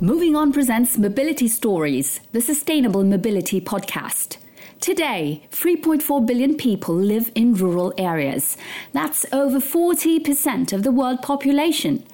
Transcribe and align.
Moving 0.00 0.34
On 0.34 0.52
presents 0.52 0.98
Mobility 0.98 1.46
Stories, 1.46 2.18
the 2.32 2.40
Sustainable 2.40 3.04
Mobility 3.04 3.60
Podcast. 3.60 4.38
Today, 4.80 5.44
3.4 5.52 6.26
billion 6.26 6.56
people 6.56 6.96
live 6.96 7.30
in 7.36 7.54
rural 7.54 7.94
areas. 7.96 8.56
That's 8.92 9.24
over 9.32 9.60
40% 9.60 10.72
of 10.72 10.82
the 10.82 10.90
world 10.90 11.22
population. 11.22 12.04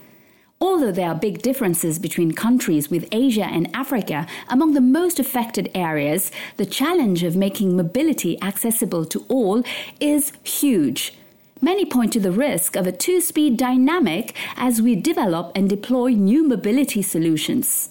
Although 0.61 0.93
there 0.93 1.09
are 1.09 1.15
big 1.15 1.41
differences 1.41 1.99
between 1.99 2.33
countries 2.33 2.91
with 2.91 3.09
Asia 3.13 3.47
and 3.47 3.75
Africa 3.75 4.27
among 4.51 4.75
the 4.75 4.83
most 4.83 5.19
affected 5.19 5.71
areas, 5.75 6.31
the 6.59 6.67
challenge 6.67 7.23
of 7.23 7.35
making 7.35 7.77
mobility 7.77 8.41
accessible 8.43 9.07
to 9.07 9.25
all 9.31 9.63
is 10.01 10.35
huge. 10.45 11.15
Many 11.63 11.85
point 11.85 12.15
to 12.15 12.21
the 12.21 12.33
risk 12.33 12.75
of 12.75 12.87
a 12.87 12.93
two 12.93 13.21
speed 13.21 13.59
dynamic 13.59 14.35
as 14.57 14.81
we 14.81 14.97
develop 14.97 15.53
and 15.55 15.69
deploy 15.69 16.13
new 16.13 16.43
mobility 16.49 17.03
solutions. 17.03 17.91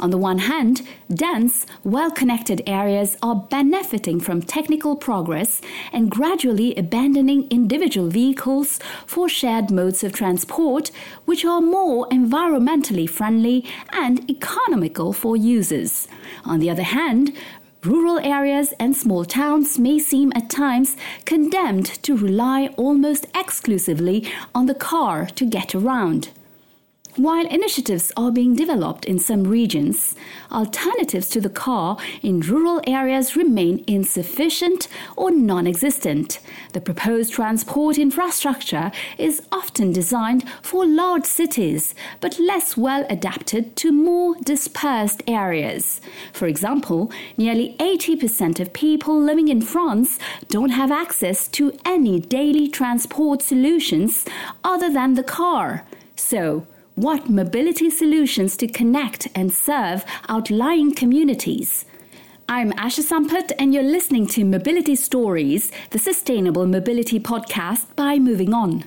On 0.00 0.10
the 0.10 0.16
one 0.16 0.38
hand, 0.38 0.80
dense, 1.12 1.66
well 1.84 2.10
connected 2.10 2.62
areas 2.66 3.18
are 3.22 3.36
benefiting 3.36 4.18
from 4.18 4.40
technical 4.40 4.96
progress 4.96 5.60
and 5.92 6.10
gradually 6.10 6.74
abandoning 6.74 7.48
individual 7.50 8.08
vehicles 8.08 8.80
for 9.06 9.28
shared 9.28 9.70
modes 9.70 10.02
of 10.02 10.14
transport, 10.14 10.90
which 11.26 11.44
are 11.44 11.60
more 11.60 12.08
environmentally 12.08 13.08
friendly 13.08 13.62
and 13.92 14.28
economical 14.30 15.12
for 15.12 15.36
users. 15.36 16.08
On 16.46 16.60
the 16.60 16.70
other 16.70 16.82
hand, 16.82 17.36
Rural 17.84 18.20
areas 18.20 18.72
and 18.78 18.96
small 18.96 19.24
towns 19.24 19.76
may 19.76 19.98
seem 19.98 20.32
at 20.36 20.48
times 20.48 20.96
condemned 21.24 21.86
to 22.04 22.16
rely 22.16 22.68
almost 22.76 23.26
exclusively 23.34 24.24
on 24.54 24.66
the 24.66 24.74
car 24.74 25.26
to 25.34 25.44
get 25.44 25.74
around. 25.74 26.28
While 27.16 27.46
initiatives 27.46 28.10
are 28.16 28.32
being 28.32 28.54
developed 28.56 29.04
in 29.04 29.18
some 29.18 29.44
regions, 29.44 30.14
alternatives 30.50 31.28
to 31.28 31.42
the 31.42 31.50
car 31.50 31.98
in 32.22 32.40
rural 32.40 32.80
areas 32.86 33.36
remain 33.36 33.84
insufficient 33.86 34.88
or 35.14 35.30
non 35.30 35.66
existent. 35.66 36.38
The 36.72 36.80
proposed 36.80 37.34
transport 37.34 37.98
infrastructure 37.98 38.90
is 39.18 39.42
often 39.52 39.92
designed 39.92 40.48
for 40.62 40.86
large 40.86 41.26
cities, 41.26 41.94
but 42.22 42.38
less 42.38 42.78
well 42.78 43.04
adapted 43.10 43.76
to 43.76 43.92
more 43.92 44.34
dispersed 44.36 45.22
areas. 45.26 46.00
For 46.32 46.46
example, 46.46 47.12
nearly 47.36 47.76
80% 47.78 48.58
of 48.58 48.72
people 48.72 49.20
living 49.20 49.48
in 49.48 49.60
France 49.60 50.18
don't 50.48 50.70
have 50.70 50.90
access 50.90 51.46
to 51.48 51.78
any 51.84 52.20
daily 52.20 52.68
transport 52.68 53.42
solutions 53.42 54.24
other 54.64 54.90
than 54.90 55.12
the 55.12 55.22
car. 55.22 55.84
So, 56.16 56.66
what 56.94 57.30
mobility 57.30 57.88
solutions 57.88 58.56
to 58.58 58.66
connect 58.66 59.26
and 59.34 59.52
serve 59.52 60.04
outlying 60.28 60.94
communities. 60.94 61.86
I'm 62.48 62.72
Asha 62.72 63.00
Sampath, 63.00 63.50
and 63.58 63.72
you're 63.72 63.82
listening 63.82 64.26
to 64.28 64.44
Mobility 64.44 64.94
Stories, 64.94 65.72
the 65.90 65.98
sustainable 65.98 66.66
mobility 66.66 67.18
podcast 67.18 67.96
by 67.96 68.18
Moving 68.18 68.52
On. 68.52 68.84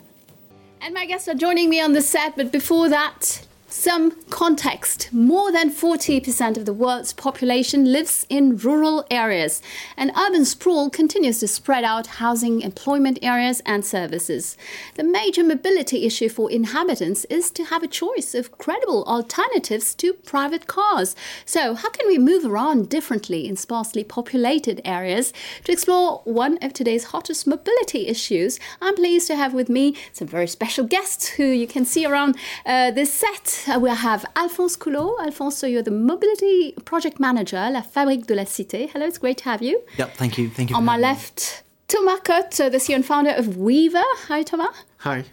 And 0.82 0.94
my 0.94 1.08
guests 1.08 1.28
are 1.28 1.34
joining 1.34 1.70
me 1.70 1.82
on 1.82 1.94
the 1.94 2.02
set, 2.02 2.36
but 2.36 2.52
before 2.52 2.90
that, 2.90 3.48
some 3.68 4.12
context 4.30 5.10
more 5.12 5.52
than 5.52 5.72
40% 5.72 6.58
of 6.58 6.66
the 6.66 6.74
world's 6.74 7.14
population 7.14 7.92
lives 7.92 8.26
in 8.30 8.58
rural 8.58 9.06
areas, 9.10 9.62
and 9.98 10.12
urban 10.16 10.46
sprawl 10.46 10.90
continues 10.90 11.40
to 11.40 11.48
spread 11.48 11.84
out 11.84 12.08
housing, 12.08 12.62
employment 12.62 13.18
areas, 13.22 13.62
and 13.66 13.84
services. 13.84 14.56
The 14.96 15.04
major 15.04 15.44
mobility 15.44 16.06
issue 16.06 16.30
for 16.30 16.52
inhabitants 16.52 17.26
is 17.26 17.50
to 17.52 17.66
have 17.66 17.82
a 17.82 17.88
choice 17.88 18.36
of 18.36 18.58
credible 18.58 19.04
alternatives 19.06 19.96
to 19.96 20.14
private 20.14 20.68
cars. 20.68 21.16
So, 21.46 21.74
how 21.74 21.90
can 21.90 22.08
we 22.08 22.18
move 22.18 22.46
around 22.46 22.90
differently 22.90 23.48
in 23.48 23.56
sparsely 23.56 24.04
populated 24.04 24.80
areas? 24.86 25.34
To 25.64 25.72
explore 25.72 26.22
one 26.24 26.60
of 26.62 26.74
today's 26.74 27.06
hottest 27.06 27.48
mobility 27.48 28.08
issues, 28.08 28.60
I'm 28.82 28.96
pleased 28.96 29.28
to 29.28 29.36
have 29.36 29.54
with 29.54 29.70
me 29.70 29.96
some 30.14 30.28
very 30.28 30.48
special 30.48 30.86
guests 30.86 31.30
who 31.30 31.46
you 31.46 31.68
can 31.68 31.86
see 31.86 32.06
around 32.06 32.38
uh, 32.66 32.92
this 32.92 33.12
set. 33.12 33.56
Uh, 33.68 33.80
we 33.80 33.90
have 33.90 34.26
Alphonse 34.36 34.76
Coulot. 34.76 35.20
Alphonse, 35.26 35.58
so 35.58 35.66
you're 35.66 35.82
the 35.82 35.90
mobility 35.90 36.74
project 36.86 37.20
manager, 37.20 37.70
La 37.72 37.82
Fabrique 37.82 38.28
de 38.28 38.36
la 38.36 38.44
Cité. 38.44 38.90
Hello, 38.92 39.06
it's 39.08 39.18
great 39.18 39.38
to 39.40 39.46
have 39.46 39.64
you. 39.64 39.82
Yep, 39.98 40.14
thank 40.18 40.38
you. 40.38 40.50
Thank 40.50 40.70
you. 40.70 40.76
On 40.76 40.86
my 40.86 40.98
left, 40.98 41.64
Thomas 41.88 42.20
Côte, 42.20 42.72
the 42.72 42.78
CEO 42.78 42.96
and 42.96 43.06
founder 43.06 43.32
of 43.32 43.58
wever. 43.58 44.04
Hi, 44.28 44.44
Thomas. 44.44 44.76
Hi. 45.00 45.24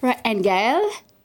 Right, 0.00 0.18
and 0.24 0.42
Gaël 0.42 0.82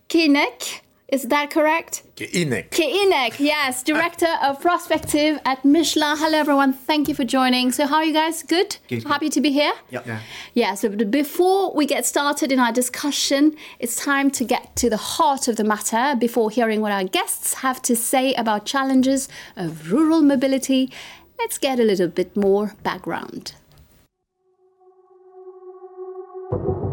Queinnec, 0.10 0.82
is 1.12 1.24
that 1.24 1.50
correct? 1.50 2.04
Queinnec. 2.16 2.70
Queinnec, 2.70 3.40
yes, 3.40 3.84
Director 3.92 4.28
of 4.44 4.62
Prospective 4.62 5.40
at 5.46 5.64
Michelin. 5.66 6.18
Hello, 6.18 6.38
everyone. 6.38 6.74
Thank 6.74 7.08
you 7.08 7.16
for 7.16 7.24
joining. 7.24 7.72
So, 7.72 7.88
how 7.88 7.98
are 7.98 8.06
you 8.06 8.14
guys? 8.14 8.44
Good? 8.44 8.78
Good. 8.88 9.04
Happy 9.04 9.30
to 9.30 9.42
be 9.42 9.52
here? 9.52 9.74
Yep. 9.90 10.08
Yeah. 10.08 10.20
Yeah, 10.54 10.74
so 10.76 10.90
before 10.90 11.74
we 11.74 11.86
get 11.86 12.06
started 12.06 12.52
in 12.52 12.60
our 12.60 12.72
discussion, 12.72 13.56
it's 13.80 13.96
time 13.96 14.30
to 14.32 14.44
get 14.44 14.76
to 14.78 14.90
the 14.90 14.98
heart 14.98 15.48
of 15.48 15.56
the 15.56 15.64
matter 15.64 16.16
before 16.20 16.52
hearing 16.52 16.82
what 16.82 16.92
our 16.92 17.04
guests 17.04 17.56
have 17.56 17.82
to 17.84 17.96
say 17.96 18.34
about 18.36 18.66
challenges 18.66 19.28
of 19.56 19.92
rural 19.92 20.22
mobility. 20.22 20.92
Let's 21.40 21.58
get 21.58 21.80
a 21.80 21.84
little 21.84 22.08
bit 22.08 22.36
more 22.36 22.76
background. 22.84 23.54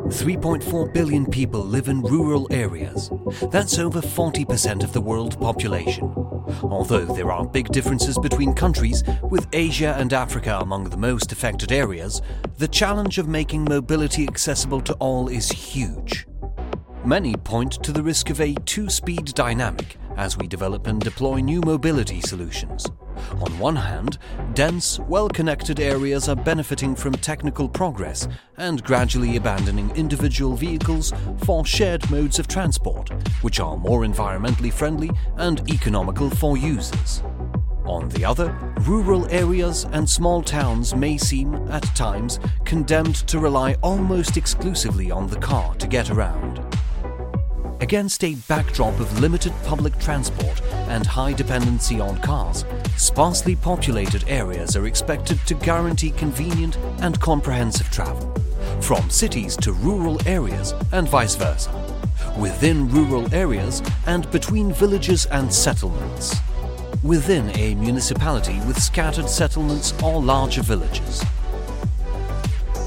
3.4 0.09 0.93
billion 0.95 1.27
people 1.27 1.61
live 1.61 1.89
in 1.89 2.01
rural 2.01 2.47
areas. 2.53 3.11
That's 3.51 3.79
over 3.79 4.01
40% 4.01 4.85
of 4.85 4.93
the 4.93 5.01
world 5.01 5.39
population. 5.41 6.13
Although 6.63 7.05
there 7.07 7.33
are 7.33 7.45
big 7.45 7.69
differences 7.69 8.17
between 8.17 8.55
countries, 8.55 9.03
with 9.25 9.49
Asia 9.53 9.97
and 9.99 10.13
Africa 10.13 10.59
among 10.61 10.85
the 10.85 10.97
most 10.97 11.33
affected 11.33 11.73
areas, 11.73 12.23
the 12.57 12.69
challenge 12.69 13.19
of 13.19 13.27
making 13.27 13.65
mobility 13.65 14.29
accessible 14.29 14.81
to 14.83 14.95
all 14.95 15.29
is 15.29 15.51
huge. 15.51 16.27
Many 17.05 17.35
point 17.35 17.73
to 17.83 17.91
the 17.91 18.03
risk 18.03 18.31
of 18.31 18.41
a 18.41 18.55
two 18.65 18.89
speed 18.89 19.35
dynamic 19.35 19.97
as 20.17 20.37
we 20.37 20.47
develop 20.47 20.87
and 20.87 21.01
deploy 21.01 21.39
new 21.39 21.61
mobility 21.61 22.21
solutions. 22.21 22.87
On 23.41 23.59
one 23.59 23.77
hand, 23.77 24.19
dense, 24.55 24.99
well 25.01 25.29
connected 25.29 25.81
areas 25.81 26.29
are 26.29 26.37
benefiting 26.37 26.95
from 26.95 27.15
technical 27.15 27.69
progress 27.69 28.29
and 28.57 28.83
gradually 28.85 29.37
abandoning 29.37 29.91
individual 29.97 30.55
vehicles 30.55 31.13
for 31.45 31.65
shared 31.65 32.09
modes 32.11 32.39
of 32.39 32.49
transport, 32.49 33.11
which 33.43 33.61
are 33.61 33.77
more 33.77 34.03
environmentally 34.03 34.73
friendly 34.73 35.11
and 35.37 35.69
economical 35.71 36.31
for 36.31 36.57
users. 36.57 37.23
On 37.87 38.09
the 38.09 38.25
other, 38.25 38.53
rural 38.81 39.31
areas 39.31 39.87
and 39.93 40.09
small 40.09 40.43
towns 40.43 40.95
may 40.95 41.17
seem, 41.17 41.55
at 41.71 41.85
times, 41.95 42.41
condemned 42.65 43.15
to 43.29 43.39
rely 43.39 43.75
almost 43.75 44.37
exclusively 44.37 45.13
on 45.13 45.29
the 45.29 45.39
car 45.39 45.73
to 45.77 45.87
get 45.87 46.11
around. 46.11 46.46
Against 47.81 48.25
a 48.25 48.35
backdrop 48.49 48.99
of 49.01 49.21
limited 49.21 49.53
public 49.65 49.99
transport 49.99 50.63
and 50.89 51.05
high 51.05 51.35
dependency 51.35 52.01
on 52.01 52.17
cars, 52.23 52.65
sparsely 52.97 53.55
populated 53.55 54.25
areas 54.29 54.77
are 54.77 54.87
expected 54.87 55.39
to 55.47 55.55
guarantee 55.55 56.11
convenient 56.13 56.79
and 57.01 57.21
comprehensive 57.21 57.91
travel, 57.91 58.35
from 58.81 59.11
cities 59.11 59.57
to 59.59 59.73
rural 59.73 60.19
areas 60.27 60.73
and 60.93 61.07
vice 61.07 61.37
versa, 61.37 61.71
within 62.39 62.89
rural 62.89 63.33
areas 63.35 63.83
and 64.07 64.31
between 64.31 64.73
villages 64.73 65.27
and 65.27 65.53
settlements, 65.53 66.35
within 67.03 67.55
a 67.59 67.75
municipality 67.75 68.59
with 68.61 68.83
scattered 68.83 69.29
settlements 69.29 69.93
or 70.03 70.23
larger 70.23 70.63
villages. 70.63 71.23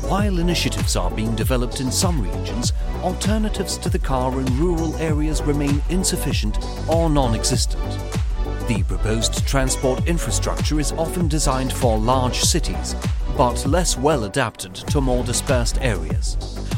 While 0.09 0.39
initiatives 0.39 0.95
are 0.95 1.11
being 1.11 1.35
developed 1.35 1.81
in 1.81 1.91
some 1.91 2.19
regions, 2.19 2.73
alternatives 3.03 3.77
to 3.77 3.89
the 3.89 3.99
car 3.99 4.39
in 4.39 4.59
rural 4.59 4.95
areas 4.95 5.43
remain 5.43 5.83
insufficient 5.89 6.57
or 6.89 7.11
non 7.11 7.35
existent. 7.35 7.83
The 8.67 8.81
proposed 8.87 9.47
transport 9.47 10.07
infrastructure 10.07 10.79
is 10.79 10.93
often 10.93 11.27
designed 11.27 11.71
for 11.71 11.99
large 11.99 12.41
cities, 12.41 12.95
but 13.37 13.63
less 13.67 13.99
well 13.99 14.23
adapted 14.23 14.73
to 14.73 14.99
more 14.99 15.23
dispersed 15.23 15.77
areas. 15.79 16.37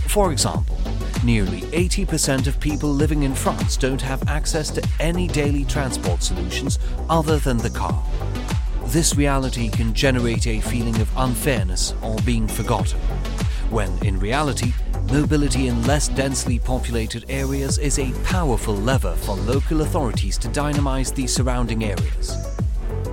For 0.09 0.33
example, 0.33 0.77
nearly 1.23 1.61
80% 1.61 2.47
of 2.47 2.59
people 2.59 2.89
living 2.89 3.23
in 3.23 3.33
France 3.33 3.77
don't 3.77 4.01
have 4.01 4.27
access 4.27 4.69
to 4.71 4.85
any 4.99 5.29
daily 5.29 5.63
transport 5.63 6.21
solutions 6.21 6.79
other 7.09 7.39
than 7.39 7.59
the 7.59 7.69
car. 7.69 8.03
This 8.91 9.15
reality 9.15 9.69
can 9.69 9.93
generate 9.93 10.47
a 10.47 10.59
feeling 10.59 10.99
of 10.99 11.09
unfairness 11.15 11.93
or 12.03 12.17
being 12.25 12.45
forgotten, 12.45 12.99
when 13.69 13.89
in 14.05 14.19
reality, 14.19 14.73
mobility 15.09 15.69
in 15.69 15.81
less 15.87 16.09
densely 16.09 16.59
populated 16.59 17.23
areas 17.29 17.77
is 17.77 17.99
a 17.99 18.11
powerful 18.25 18.75
lever 18.75 19.15
for 19.15 19.37
local 19.37 19.79
authorities 19.79 20.37
to 20.39 20.49
dynamize 20.49 21.15
the 21.15 21.25
surrounding 21.25 21.85
areas. 21.85 22.35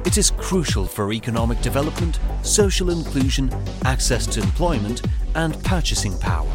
It 0.05 0.19
is 0.19 0.33
crucial 0.33 0.85
for 0.85 1.13
economic 1.13 1.61
development, 1.61 2.19
social 2.43 2.91
inclusion, 2.91 3.49
access 3.85 4.27
to 4.35 4.43
employment, 4.43 5.03
and 5.37 5.63
purchasing 5.63 6.19
power. 6.19 6.51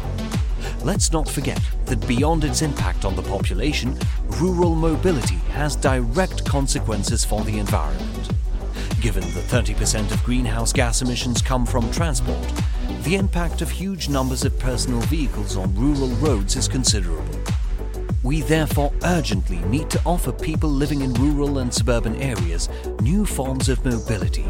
Let's 0.82 1.12
not 1.12 1.30
forget 1.30 1.62
that 1.86 2.06
beyond 2.06 2.44
its 2.44 2.60
impact 2.60 3.06
on 3.06 3.16
the 3.16 3.22
population, 3.22 3.98
rural 4.32 4.74
mobility 4.74 5.36
has 5.56 5.76
direct 5.76 6.44
consequences 6.44 7.24
for 7.24 7.42
the 7.44 7.58
environment. 7.58 8.13
Given 9.04 9.34
that 9.34 9.44
30% 9.48 10.10
of 10.12 10.24
greenhouse 10.24 10.72
gas 10.72 11.02
emissions 11.02 11.42
come 11.42 11.66
from 11.66 11.90
transport, 11.90 12.50
the 13.02 13.16
impact 13.16 13.60
of 13.60 13.68
huge 13.68 14.08
numbers 14.08 14.46
of 14.46 14.58
personal 14.58 15.00
vehicles 15.00 15.58
on 15.58 15.74
rural 15.74 16.08
roads 16.26 16.56
is 16.56 16.68
considerable. 16.68 17.38
We 18.22 18.40
therefore 18.40 18.94
urgently 19.02 19.58
need 19.66 19.90
to 19.90 20.00
offer 20.06 20.32
people 20.32 20.70
living 20.70 21.02
in 21.02 21.12
rural 21.12 21.58
and 21.58 21.70
suburban 21.72 22.16
areas 22.16 22.70
new 23.02 23.26
forms 23.26 23.68
of 23.68 23.84
mobility, 23.84 24.44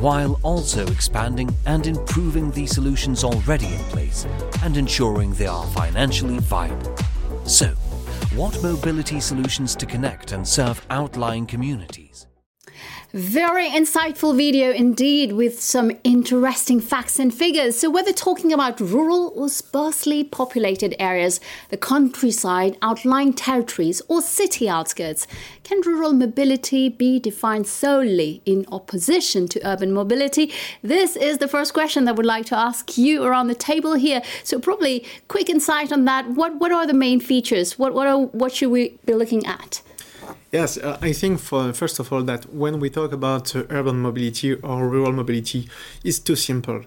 while 0.00 0.40
also 0.42 0.84
expanding 0.88 1.54
and 1.66 1.86
improving 1.86 2.50
the 2.50 2.66
solutions 2.66 3.22
already 3.22 3.72
in 3.72 3.84
place 3.84 4.26
and 4.64 4.76
ensuring 4.76 5.32
they 5.34 5.46
are 5.46 5.66
financially 5.68 6.40
viable. 6.40 6.96
So, 7.44 7.68
what 8.34 8.60
mobility 8.64 9.20
solutions 9.20 9.76
to 9.76 9.86
connect 9.86 10.32
and 10.32 10.44
serve 10.44 10.84
outlying 10.90 11.46
communities? 11.46 12.25
Very 13.16 13.70
insightful 13.70 14.36
video 14.36 14.72
indeed, 14.72 15.32
with 15.32 15.58
some 15.58 15.90
interesting 16.04 16.82
facts 16.82 17.18
and 17.18 17.32
figures. 17.32 17.78
So, 17.78 17.88
whether 17.88 18.12
talking 18.12 18.52
about 18.52 18.78
rural 18.78 19.32
or 19.34 19.48
sparsely 19.48 20.22
populated 20.22 20.94
areas, 20.98 21.40
the 21.70 21.78
countryside, 21.78 22.76
outlying 22.82 23.32
territories, 23.32 24.02
or 24.08 24.20
city 24.20 24.68
outskirts, 24.68 25.26
can 25.64 25.80
rural 25.80 26.12
mobility 26.12 26.90
be 26.90 27.18
defined 27.18 27.66
solely 27.66 28.42
in 28.44 28.66
opposition 28.70 29.48
to 29.48 29.66
urban 29.66 29.94
mobility? 29.94 30.52
This 30.82 31.16
is 31.16 31.38
the 31.38 31.48
first 31.48 31.72
question 31.72 32.04
that 32.04 32.10
I 32.10 32.16
would 32.16 32.26
like 32.26 32.44
to 32.46 32.58
ask 32.58 32.98
you 32.98 33.24
around 33.24 33.46
the 33.46 33.54
table 33.54 33.94
here. 33.94 34.20
So, 34.44 34.58
probably 34.58 35.06
quick 35.28 35.48
insight 35.48 35.90
on 35.90 36.04
that. 36.04 36.28
What 36.32 36.56
what 36.56 36.70
are 36.70 36.86
the 36.86 36.92
main 36.92 37.20
features? 37.20 37.78
What 37.78 37.94
what 37.94 38.06
are 38.06 38.18
what 38.18 38.52
should 38.52 38.68
we 38.68 38.98
be 39.06 39.14
looking 39.14 39.46
at? 39.46 39.80
Yes, 40.52 40.78
uh, 40.78 40.96
I 41.02 41.12
think 41.12 41.40
for 41.40 41.72
first 41.72 41.98
of 41.98 42.12
all 42.12 42.22
that 42.22 42.52
when 42.54 42.78
we 42.80 42.88
talk 42.88 43.12
about 43.12 43.54
uh, 43.54 43.64
urban 43.68 44.00
mobility 44.00 44.54
or 44.54 44.88
rural 44.88 45.12
mobility, 45.12 45.68
it's 46.04 46.18
too 46.20 46.36
simple. 46.36 46.82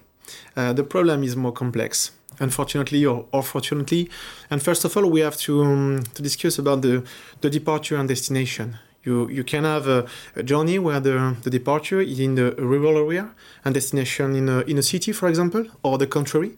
Uh, 0.56 0.74
the 0.74 0.84
problem 0.84 1.24
is 1.24 1.36
more 1.36 1.52
complex, 1.52 2.12
unfortunately 2.40 3.06
or, 3.06 3.26
or 3.32 3.44
fortunately. 3.44 4.10
And 4.50 4.62
first 4.64 4.86
of 4.86 4.96
all, 4.96 5.06
we 5.10 5.20
have 5.22 5.38
to 5.38 5.64
um, 5.64 6.04
to 6.14 6.22
discuss 6.22 6.58
about 6.58 6.82
the 6.82 7.04
the 7.42 7.50
departure 7.50 7.98
and 7.98 8.08
destination. 8.08 8.78
You, 9.04 9.30
you 9.30 9.46
can 9.46 9.63
have 9.63 9.88
a, 9.88 10.06
a, 10.36 10.44
journey 10.44 10.78
where 10.78 11.00
the, 11.00 11.38
the 11.44 11.50
departure 11.50 12.01
is 12.01 12.19
in 12.19 12.36
the 12.36 12.51
rural 12.57 12.98
area 12.98 13.30
and 13.63 13.74
destination 13.74 14.36
in 14.36 14.50
a, 14.50 14.60
in 14.62 14.78
a 14.78 14.84
city, 14.84 15.13
for 15.13 15.30
example, 15.30 15.66
or 15.84 15.98
the 15.98 16.06
contrary. 16.06 16.57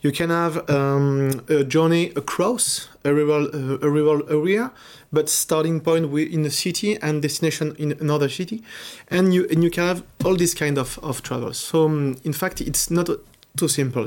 You 0.00 0.10
can 0.10 0.30
have 0.30 0.68
um, 0.70 1.42
a 1.48 1.62
journey 1.62 2.10
across 2.16 2.88
a 3.04 3.12
rural, 3.12 3.48
uh, 3.52 3.86
a 3.86 3.90
rural 3.90 4.22
area, 4.30 4.72
but 5.12 5.28
starting 5.28 5.80
point 5.80 6.10
in 6.18 6.46
a 6.46 6.50
city 6.50 6.96
and 7.02 7.20
destination 7.20 7.76
in 7.78 7.92
another 8.00 8.30
city. 8.30 8.62
And 9.08 9.34
you, 9.34 9.46
and 9.50 9.62
you 9.62 9.70
can 9.70 9.84
have 9.84 10.02
all 10.24 10.36
these 10.36 10.54
kind 10.54 10.78
of, 10.78 10.98
of 11.02 11.22
travels. 11.22 11.58
So, 11.58 11.84
um, 11.84 12.16
in 12.24 12.32
fact, 12.32 12.62
it's 12.62 12.90
not 12.90 13.10
too 13.58 13.68
simple. 13.68 14.06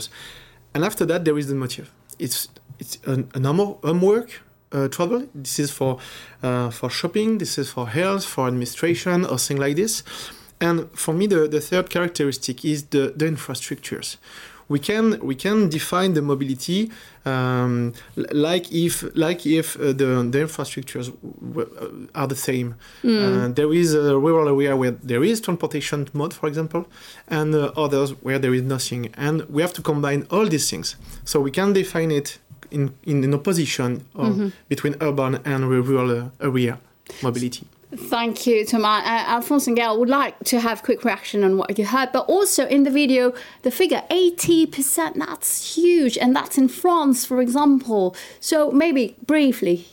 And 0.73 0.83
after 0.83 1.05
that, 1.05 1.25
there 1.25 1.37
is 1.37 1.47
the 1.47 1.55
motive. 1.55 1.91
It's, 2.17 2.49
it's 2.79 2.97
an, 3.05 3.29
a 3.35 3.39
normal 3.39 3.79
homework 3.83 4.41
uh, 4.71 4.87
travel. 4.87 5.27
This 5.33 5.59
is 5.59 5.71
for 5.71 5.99
uh, 6.43 6.69
for 6.69 6.89
shopping. 6.89 7.37
This 7.37 7.57
is 7.57 7.69
for 7.69 7.87
health, 7.87 8.25
for 8.25 8.47
administration, 8.47 9.25
or 9.25 9.37
things 9.37 9.59
like 9.59 9.75
this. 9.75 10.03
And 10.59 10.89
for 10.93 11.13
me, 11.13 11.27
the, 11.27 11.47
the 11.47 11.61
third 11.61 11.89
characteristic 11.89 12.65
is 12.65 12.85
the, 12.85 13.13
the 13.15 13.25
infrastructures. 13.25 14.17
We 14.69 14.79
can 14.79 15.19
we 15.19 15.35
can 15.35 15.69
define 15.69 16.13
the 16.13 16.21
mobility 16.21 16.91
um, 17.23 17.93
like 18.15 18.69
if 18.71 19.05
like 19.15 19.45
if 19.45 19.77
uh, 19.77 19.93
the, 19.93 20.27
the 20.29 20.39
infrastructures 20.39 21.09
uh, 21.09 22.19
are 22.19 22.27
the 22.27 22.35
same. 22.35 22.75
Mm. 23.01 23.55
there 23.55 23.73
is 23.73 23.93
a 23.93 24.17
rural 24.17 24.49
area 24.49 24.75
where 24.75 24.91
there 24.91 25.23
is 25.23 25.39
transportation 25.39 26.09
mode, 26.11 26.33
for 26.33 26.47
example, 26.47 26.85
and 27.29 27.55
uh, 27.55 27.71
others 27.77 28.11
where 28.21 28.39
there 28.39 28.53
is 28.53 28.63
nothing. 28.63 29.13
And 29.15 29.43
we 29.49 29.61
have 29.61 29.73
to 29.73 29.81
combine 29.81 30.27
all 30.31 30.45
these 30.45 30.69
things. 30.69 30.97
So 31.23 31.39
we 31.39 31.51
can 31.51 31.71
define 31.71 32.11
it 32.11 32.37
in, 32.71 32.93
in 33.03 33.23
an 33.23 33.33
opposition 33.33 34.05
mm-hmm. 34.15 34.49
between 34.69 34.95
urban 35.01 35.39
and 35.45 35.69
rural 35.69 36.31
area 36.41 36.79
mobility. 37.21 37.65
Thank 37.95 38.45
you, 38.45 38.65
Thomas. 38.65 39.05
Uh, 39.05 39.23
Alphonse 39.27 39.67
and 39.67 39.77
Gaël 39.77 39.97
would 39.97 40.09
like 40.09 40.37
to 40.45 40.59
have 40.59 40.83
quick 40.83 41.05
reaction 41.05 41.43
on 41.45 41.57
what 41.57 41.79
you 41.79 41.85
heard, 41.85 42.11
but 42.11 42.25
also 42.27 42.67
in 42.67 42.83
the 42.83 42.91
video, 42.91 43.33
the 43.61 43.71
figure 43.71 44.03
80%, 44.11 45.15
that's 45.15 45.75
huge, 45.75 46.17
and 46.17 46.35
that's 46.35 46.57
in 46.57 46.67
France, 46.67 47.25
for 47.25 47.41
example. 47.41 48.13
So 48.41 48.71
maybe 48.71 49.15
briefly. 49.25 49.87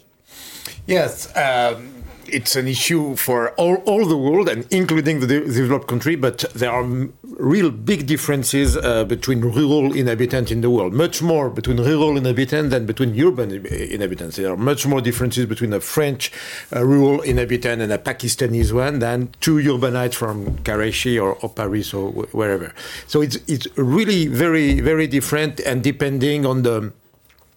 Yes. 0.86 1.34
Um, 1.36 1.93
it's 2.28 2.56
an 2.56 2.68
issue 2.68 3.16
for 3.16 3.50
all, 3.52 3.76
all 3.86 4.06
the 4.06 4.16
world 4.16 4.48
and 4.48 4.66
including 4.70 5.20
the, 5.20 5.26
de- 5.26 5.40
developed 5.52 5.88
country, 5.88 6.16
but 6.16 6.44
there 6.54 6.70
are 6.70 6.82
m- 6.82 7.12
real 7.22 7.70
big 7.70 8.06
differences 8.06 8.76
uh, 8.76 9.04
between 9.04 9.40
rural 9.40 9.92
inhabitants 9.94 10.50
in 10.50 10.60
the 10.60 10.70
world. 10.70 10.92
Much 10.92 11.22
more 11.22 11.50
between 11.50 11.78
rural 11.78 12.16
inhabitants 12.16 12.70
than 12.70 12.86
between 12.86 13.18
urban 13.20 13.66
inhabitants. 13.66 14.36
There 14.36 14.52
are 14.52 14.56
much 14.56 14.86
more 14.86 15.00
differences 15.00 15.46
between 15.46 15.72
a 15.72 15.80
French 15.80 16.32
uh, 16.74 16.84
rural 16.84 17.20
inhabitant 17.22 17.82
and 17.82 17.92
a 17.92 17.98
Pakistanis 17.98 18.72
one 18.72 18.98
than 18.98 19.28
two 19.40 19.56
urbanites 19.56 20.14
from 20.14 20.58
Karachi 20.58 21.18
or, 21.18 21.34
or 21.42 21.48
Paris 21.50 21.92
or 21.92 22.10
wherever. 22.10 22.72
So 23.06 23.22
it's 23.22 23.36
it's 23.46 23.66
really 23.76 24.26
very 24.26 24.80
very 24.80 25.06
different 25.06 25.60
and 25.60 25.82
depending 25.82 26.46
on 26.46 26.62
the 26.62 26.92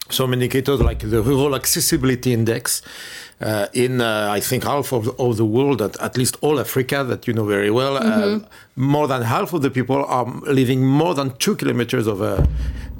some 0.10 0.34
indicators 0.34 0.80
like 0.81 1.00
the 1.00 1.22
rural 1.22 1.56
accessibility 1.56 2.34
index 2.34 2.81
uh, 3.39 3.68
in 3.74 4.01
uh, 4.01 4.30
I 4.31 4.39
think 4.39 4.63
half 4.63 4.92
of 4.92 5.06
the, 5.06 5.12
of 5.13 5.38
the 5.38 5.45
world, 5.45 5.81
at, 5.81 6.00
at, 6.01 6.18
least 6.18 6.38
all 6.42 6.60
Africa 6.60 7.04
that 7.04 7.28
you 7.28 7.34
know 7.34 7.45
very 7.45 7.69
well, 7.69 8.00
mm-hmm. 8.00 8.44
uh, 8.44 8.48
more 8.75 9.07
than 9.07 9.22
half 9.22 9.54
of 9.54 9.62
the 9.62 9.69
people 9.69 10.04
are 10.06 10.25
living 10.45 10.86
more 10.86 11.13
than 11.13 11.36
two 11.38 11.56
kilometers 11.56 12.07
of 12.07 12.22
a 12.22 12.48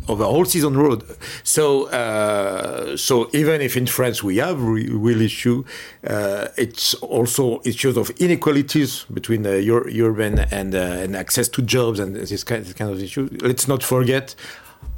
of 0.08 0.22
a 0.22 0.26
whole 0.26 0.46
season 0.46 0.78
road. 0.78 1.04
So 1.44 1.88
uh, 1.90 2.96
so 2.98 3.30
even 3.34 3.62
if 3.62 3.76
in 3.76 3.88
France 3.88 4.24
we 4.24 4.38
have 4.38 4.62
re- 4.62 4.88
real 4.90 5.22
issue, 5.22 5.64
uh, 6.06 6.50
it's 6.56 6.94
also 6.96 7.62
issues 7.66 7.98
of 7.98 8.12
inequalities 8.12 9.06
between 9.12 9.46
ur- 9.46 9.90
urban 9.90 10.40
and 10.52 10.76
and 10.76 11.16
access 11.16 11.48
to 11.50 11.64
jobs 11.64 12.00
and 12.00 12.16
this 12.16 12.44
kind, 12.44 12.64
this 12.64 12.74
kind 12.74 12.92
of 12.92 13.02
issue. 13.02 13.28
Let's 13.42 13.68
not 13.68 13.82
forget 13.82 14.36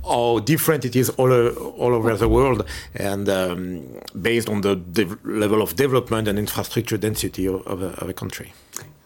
how 0.03 0.39
different 0.39 0.85
it 0.85 0.95
is 0.95 1.09
all, 1.11 1.31
all 1.31 1.93
over 1.93 2.15
the 2.15 2.29
world 2.29 2.65
and 2.95 3.27
um, 3.29 3.99
based 4.21 4.49
on 4.49 4.61
the 4.61 4.75
level 5.23 5.61
of 5.61 5.75
development 5.75 6.27
and 6.27 6.39
infrastructure 6.39 6.97
density 6.97 7.45
of, 7.47 7.65
of, 7.67 7.81
a, 7.81 7.89
of 8.01 8.09
a, 8.09 8.13
country. 8.13 8.53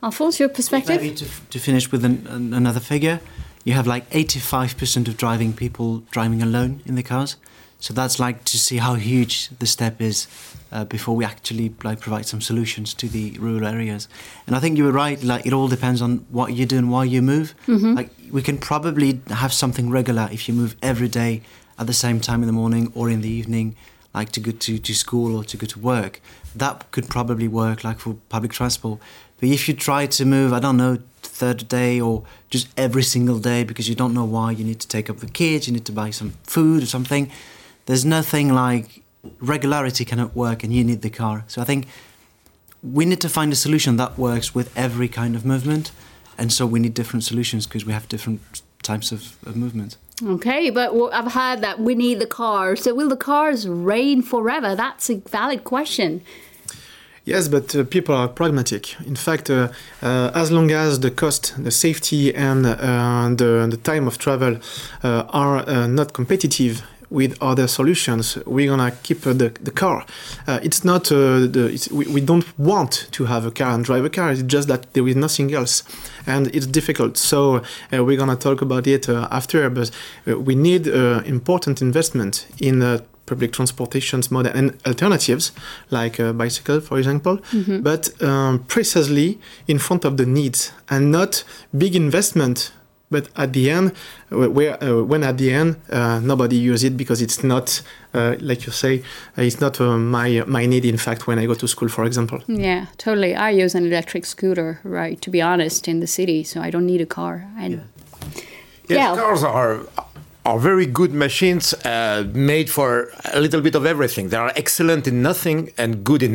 Alphonse, 0.02 0.40
your 0.40 0.50
perspective? 0.50 1.02
Maybe 1.02 1.16
to, 1.16 1.26
to 1.50 1.60
finish 1.60 1.92
with 1.92 2.06
an, 2.06 2.28
an, 2.28 2.54
another 2.54 2.80
figure, 2.80 3.20
you 3.64 3.74
have 3.74 3.88
like 3.88 4.10
85% 4.10 5.08
of 5.08 5.18
driving 5.18 5.54
people 5.54 6.00
driving 6.12 6.42
alone 6.42 6.82
in 6.86 6.96
the 6.96 7.04
cars. 7.04 7.38
So 7.84 7.94
that's 7.94 8.18
like 8.18 8.46
to 8.46 8.58
see 8.58 8.78
how 8.78 8.94
huge 8.94 9.50
the 9.60 9.66
step 9.66 10.00
is 10.00 10.28
uh, 10.72 10.86
before 10.86 11.18
we 11.18 11.26
actually 11.26 11.76
like 11.84 12.00
provide 12.00 12.26
some 12.26 12.40
solutions 12.40 12.94
to 12.94 13.10
the 13.10 13.32
rural 13.32 13.68
areas. 13.68 14.08
And 14.48 14.56
I 14.56 14.62
think 14.62 14.78
you 14.78 14.86
were 14.86 14.94
right. 14.94 15.22
Like 15.22 15.46
it 15.46 15.52
all 15.52 15.68
depends 15.68 16.02
on 16.02 16.26
what 16.30 16.54
you 16.54 16.66
do 16.66 16.78
and 16.78 16.90
why 16.90 17.04
you 17.04 17.22
move. 17.22 17.54
Mm-hmm. 17.68 17.94
Like 17.94 18.10
we 18.32 18.42
can 18.42 18.58
probably 18.58 19.20
have 19.28 19.52
something 19.52 19.90
regular 19.90 20.30
if 20.32 20.48
you 20.48 20.54
move 20.54 20.78
every 20.82 21.10
day 21.10 21.42
at 21.78 21.88
the 21.88 21.94
same 21.94 22.22
time 22.22 22.42
in 22.42 22.48
the 22.48 22.54
morning 22.54 22.90
or 22.96 23.10
in 23.10 23.20
the 23.20 23.28
evening, 23.28 23.76
like 24.14 24.32
to 24.32 24.40
go 24.40 24.52
to, 24.52 24.80
to 24.80 24.94
school 24.96 25.36
or 25.36 25.44
to 25.44 25.58
go 25.58 25.68
to 25.68 25.78
work. 25.78 26.22
That 26.56 26.90
could 26.92 27.10
probably 27.10 27.50
work 27.50 27.84
like 27.84 28.00
for 28.00 28.16
public 28.30 28.54
transport. 28.54 29.00
But 29.42 29.50
if 29.50 29.68
you 29.68 29.74
try 29.74 30.06
to 30.06 30.24
move, 30.24 30.54
I 30.54 30.62
don't 30.62 30.78
know, 30.78 31.00
third 31.22 31.68
day 31.68 32.00
or 32.00 32.24
just 32.50 32.70
every 32.78 33.04
single 33.04 33.40
day 33.40 33.66
because 33.66 33.90
you 33.90 33.96
don't 33.96 34.14
know 34.14 34.24
why 34.24 34.52
you 34.52 34.64
need 34.64 34.80
to 34.80 34.88
take 34.88 35.10
up 35.10 35.18
the 35.18 35.28
kids, 35.28 35.68
you 35.68 35.74
need 35.74 35.86
to 35.88 35.92
buy 35.92 36.12
some 36.12 36.32
food 36.44 36.82
or 36.82 36.86
something 36.86 37.30
there's 37.86 38.06
nothing 38.06 38.54
like 38.54 39.04
regularity 39.40 40.06
cannot 40.06 40.36
work 40.36 40.64
and 40.64 40.74
you 40.74 40.84
need 40.84 41.02
the 41.02 41.10
car. 41.10 41.44
So 41.48 41.62
I 41.62 41.66
think 41.66 41.88
we 42.82 43.06
need 43.06 43.22
to 43.22 43.30
find 43.30 43.52
a 43.54 43.56
solution 43.56 43.98
that 43.98 44.18
works 44.18 44.54
with 44.54 44.76
every 44.78 45.08
kind 45.08 45.36
of 45.36 45.46
movement. 45.46 45.92
And 46.38 46.52
so 46.52 46.66
we 46.66 46.80
need 46.80 46.94
different 46.94 47.24
solutions 47.24 47.66
because 47.66 47.86
we 47.86 47.94
have 47.94 48.10
different 48.10 48.42
types 48.82 49.12
of, 49.12 49.38
of 49.46 49.56
movement. 49.56 49.98
Okay, 50.22 50.70
but 50.70 50.94
I've 51.14 51.32
heard 51.32 51.62
that 51.62 51.80
we 51.80 51.96
need 51.96 52.20
the 52.20 52.28
car. 52.28 52.76
So 52.76 52.94
will 52.94 53.10
the 53.10 53.18
cars 53.18 53.68
reign 53.68 54.22
forever? 54.22 54.76
That's 54.76 55.10
a 55.10 55.16
valid 55.16 55.64
question. 55.64 56.22
Yes, 57.26 57.48
but 57.48 57.74
uh, 57.74 57.86
people 57.86 58.14
are 58.16 58.28
pragmatic. 58.28 59.00
In 59.02 59.16
fact, 59.16 59.50
uh, 59.50 59.70
uh, 60.02 60.32
as 60.36 60.52
long 60.52 60.72
as 60.72 61.00
the 61.00 61.10
cost, 61.10 61.54
the 61.58 61.72
safety, 61.72 62.36
and 62.36 62.66
uh, 62.66 63.30
the, 63.30 63.66
the 63.70 63.78
time 63.78 64.08
of 64.08 64.18
travel 64.18 64.58
uh, 65.04 65.24
are 65.30 65.68
uh, 65.70 65.88
not 65.88 66.12
competitive 66.12 66.84
with 67.14 67.38
other 67.42 67.68
solutions, 67.68 68.38
we're 68.46 68.68
gonna 68.68 68.92
keep 69.04 69.26
uh, 69.28 69.34
the, 69.34 69.50
the 69.62 69.72
car. 69.72 70.06
Uh, 70.48 70.60
it's 70.64 70.84
not 70.84 71.12
uh, 71.12 71.46
the 71.48 71.70
it's, 71.72 71.88
we, 71.92 72.08
we 72.08 72.20
don't 72.20 72.46
want 72.58 73.08
to 73.12 73.26
have 73.26 73.46
a 73.46 73.52
car 73.52 73.72
and 73.76 73.86
drive 73.86 74.04
a 74.04 74.10
car. 74.10 74.32
It's 74.32 74.42
just 74.42 74.68
that 74.68 74.92
there 74.94 75.08
is 75.08 75.16
nothing 75.16 75.54
else, 75.54 75.84
and 76.26 76.48
it's 76.56 76.66
difficult. 76.66 77.18
So 77.18 77.62
uh, 77.94 78.04
we're 78.04 78.18
gonna 78.18 78.36
talk 78.36 78.62
about 78.62 78.88
it 78.88 79.08
uh, 79.08 79.28
after. 79.32 79.70
But 79.70 79.92
we 80.26 80.56
need 80.56 80.88
uh, 80.88 81.22
important 81.26 81.82
investment 81.82 82.48
in. 82.60 83.02
Public 83.26 83.54
transportations 83.54 84.30
model 84.30 84.52
and 84.54 84.78
alternatives 84.86 85.54
like 85.90 86.20
a 86.20 86.34
bicycle 86.34 86.82
for 86.82 86.98
example 86.98 87.40
but 87.82 88.22
um, 88.22 88.60
precisely 88.68 89.40
in 89.66 89.80
front 89.80 90.04
of 90.04 90.18
the 90.18 90.26
needs 90.26 90.74
and 90.90 91.10
not 91.10 91.46
big 91.72 91.96
investment 91.96 92.74
but 93.16 93.26
at 93.44 93.50
the 93.58 93.66
end 93.78 93.88
where 94.30 94.74
uh, 94.84 95.04
when 95.12 95.24
at 95.24 95.38
the 95.38 95.50
end 95.62 95.70
uh, 95.92 96.20
nobody 96.32 96.58
use 96.72 96.82
it 96.88 96.96
because 96.98 97.20
it's 97.26 97.42
not 97.44 97.82
uh, 98.14 98.36
like 98.50 98.62
you 98.66 98.72
say 98.84 98.94
uh, 99.38 99.48
it's 99.48 99.60
not 99.66 99.80
uh, 99.80 99.98
my 100.18 100.30
my 100.58 100.66
need 100.74 100.86
in 100.94 100.98
fact 100.98 101.22
when 101.28 101.38
i 101.40 101.46
go 101.52 101.56
to 101.64 101.68
school 101.68 101.90
for 101.98 102.04
example 102.06 102.40
Yeah, 102.48 102.86
totally. 102.98 103.34
I 103.48 103.64
use 103.64 103.74
an 103.80 103.86
electric 103.86 104.26
scooter, 104.26 104.70
right, 104.84 105.18
to 105.22 105.30
be 105.32 105.42
honest, 105.52 105.88
in 105.88 106.00
the 106.00 106.08
city, 106.08 106.44
so 106.44 106.56
I 106.68 106.70
don't 106.74 106.86
need 106.86 107.02
a 107.02 107.06
car. 107.20 107.36
And 107.64 107.74
Yes, 108.90 108.98
Yeah. 109.00 109.16
cars 109.22 109.44
are 109.44 109.80
are 110.46 110.60
very 110.60 110.86
good 110.86 111.14
machines 111.14 111.74
uh, 111.74 112.24
made 112.34 112.70
for 112.70 112.90
a 113.34 113.40
little 113.40 113.62
bit 113.62 113.76
of 113.76 113.86
everything. 113.86 114.30
They 114.30 114.38
are 114.38 114.52
excellent 114.56 115.08
in 115.08 115.22
nothing 115.22 115.72
and 115.78 116.04
good 116.04 116.22
in 116.22 116.34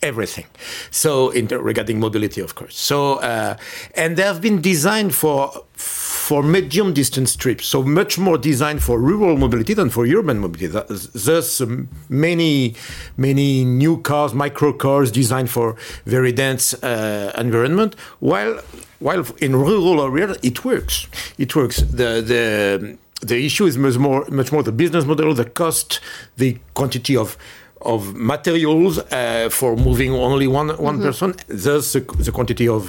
everything. 0.00 0.46
So, 0.90 1.30
in 1.38 1.46
the, 1.48 1.56
regarding 1.58 2.00
mobility, 2.00 2.40
of 2.40 2.54
course. 2.54 2.76
So, 2.78 2.96
uh, 3.16 3.54
and 3.94 4.16
they 4.16 4.22
have 4.24 4.40
been 4.40 4.60
designed 4.62 5.12
for 5.14 5.50
for 6.28 6.42
medium 6.42 6.92
distance 6.92 7.34
trips. 7.36 7.66
So 7.66 7.82
much 7.82 8.16
more 8.18 8.38
designed 8.38 8.80
for 8.82 8.96
rural 9.10 9.36
mobility 9.36 9.74
than 9.74 9.90
for 9.90 10.06
urban 10.06 10.38
mobility. 10.38 10.68
Th- 10.68 10.86
Thus, 11.26 11.60
um, 11.60 11.88
many 12.08 12.74
many 13.16 13.64
new 13.64 13.94
cars, 14.10 14.32
micro 14.32 14.72
cars, 14.72 15.10
designed 15.10 15.50
for 15.50 15.74
very 16.06 16.32
dense 16.32 16.74
uh, 16.74 17.32
environment. 17.36 17.96
While 18.20 18.54
while 19.00 19.24
in 19.40 19.52
rural 19.56 20.00
areas 20.06 20.38
it 20.42 20.64
works. 20.64 21.08
It 21.38 21.50
works. 21.56 21.76
The 22.00 22.10
the 22.32 22.44
the 23.26 23.38
issue 23.48 23.66
is 23.66 23.76
much 23.76 23.98
more 23.98 24.20
much 24.30 24.50
more 24.52 24.62
the 24.62 24.72
business 24.82 25.04
model, 25.04 25.34
the 25.34 25.44
cost, 25.60 26.00
the 26.36 26.50
quantity 26.74 27.16
of 27.16 27.36
of 27.80 28.14
materials 28.14 28.98
uh, 28.98 29.48
for 29.50 29.76
moving 29.76 30.12
only 30.12 30.46
one 30.46 30.68
one 30.78 30.98
person. 31.06 31.34
Thus, 31.48 31.92
the, 31.92 32.00
the 32.26 32.30
quantity 32.32 32.68
of 32.68 32.82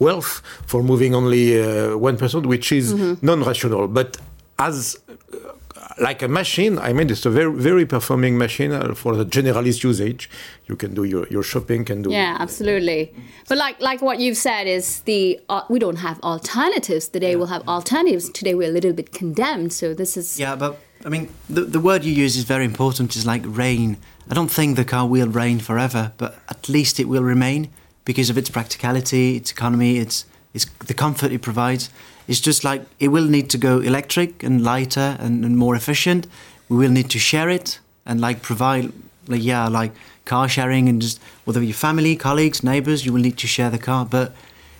wealth 0.00 0.42
for 0.66 0.82
moving 0.82 1.14
only 1.14 1.62
uh, 1.62 1.96
one 1.96 2.16
person, 2.16 2.48
which 2.48 2.72
is 2.72 2.92
non-rational. 3.22 3.86
But 3.86 4.16
as 4.58 4.98
uh, 5.08 5.52
like 6.00 6.22
a 6.22 6.28
machine, 6.28 6.78
I 6.78 6.92
mean, 6.92 7.10
it's 7.10 7.26
a 7.26 7.30
very 7.30 7.52
very 7.52 7.86
performing 7.86 8.36
machine 8.38 8.72
uh, 8.72 8.94
for 8.94 9.14
the 9.14 9.24
generalist 9.24 9.84
usage. 9.84 10.28
You 10.66 10.76
can 10.76 10.94
do 10.94 11.04
your, 11.04 11.26
your 11.28 11.42
shopping, 11.42 11.84
can 11.84 12.02
do 12.02 12.10
yeah, 12.10 12.36
absolutely. 12.40 13.14
But 13.48 13.58
like 13.58 13.80
like 13.80 14.02
what 14.02 14.18
you've 14.18 14.36
said 14.36 14.66
is 14.66 15.00
the 15.02 15.40
uh, 15.48 15.62
we 15.68 15.78
don't 15.78 16.00
have 16.08 16.18
alternatives. 16.22 17.08
Today 17.08 17.36
we'll 17.36 17.54
have 17.56 17.66
alternatives. 17.68 18.30
Today 18.30 18.54
we're 18.54 18.70
a 18.70 18.72
little 18.72 18.92
bit 18.92 19.12
condemned. 19.12 19.72
So 19.72 19.94
this 19.94 20.16
is 20.16 20.40
Yeah, 20.40 20.56
but 20.56 20.78
I 21.04 21.08
mean, 21.08 21.28
the, 21.48 21.62
the 21.62 21.80
word 21.80 22.04
you 22.04 22.12
use 22.12 22.36
is 22.36 22.44
very 22.44 22.64
important. 22.64 23.16
Is 23.16 23.26
like 23.26 23.42
reign. 23.46 23.96
I 24.30 24.34
don't 24.34 24.50
think 24.50 24.76
the 24.76 24.84
car 24.84 25.06
will 25.06 25.28
reign 25.28 25.58
forever, 25.58 26.12
but 26.16 26.38
at 26.48 26.68
least 26.68 27.00
it 27.00 27.08
will 27.08 27.24
remain 27.24 27.70
because 28.04 28.30
of 28.30 28.38
its 28.38 28.50
practicality, 28.50 29.36
its 29.36 29.50
economy, 29.50 29.98
its 29.98 30.24
its 30.52 30.64
the 30.86 30.94
comfort 30.94 31.32
it 31.32 31.42
provides. 31.42 31.90
It's 32.26 32.40
just 32.40 32.64
like 32.64 32.82
it 32.98 33.08
will 33.08 33.26
need 33.26 33.50
to 33.50 33.58
go 33.58 33.80
electric 33.80 34.42
and 34.42 34.62
lighter 34.62 35.16
and, 35.20 35.44
and 35.44 35.56
more 35.56 35.74
efficient. 35.74 36.26
We 36.68 36.76
will 36.76 36.90
need 36.90 37.10
to 37.10 37.18
share 37.18 37.48
it 37.48 37.80
and 38.06 38.20
like 38.20 38.42
provide 38.42 38.92
like 39.26 39.42
yeah 39.42 39.68
like 39.68 39.92
car 40.24 40.48
sharing 40.48 40.88
and 40.88 41.02
just 41.02 41.20
whether 41.44 41.62
your 41.62 41.74
family, 41.74 42.16
colleagues, 42.16 42.62
neighbors, 42.62 43.04
you 43.04 43.12
will 43.12 43.20
need 43.20 43.38
to 43.38 43.46
share 43.46 43.70
the 43.70 43.78
car, 43.78 44.06
but 44.06 44.32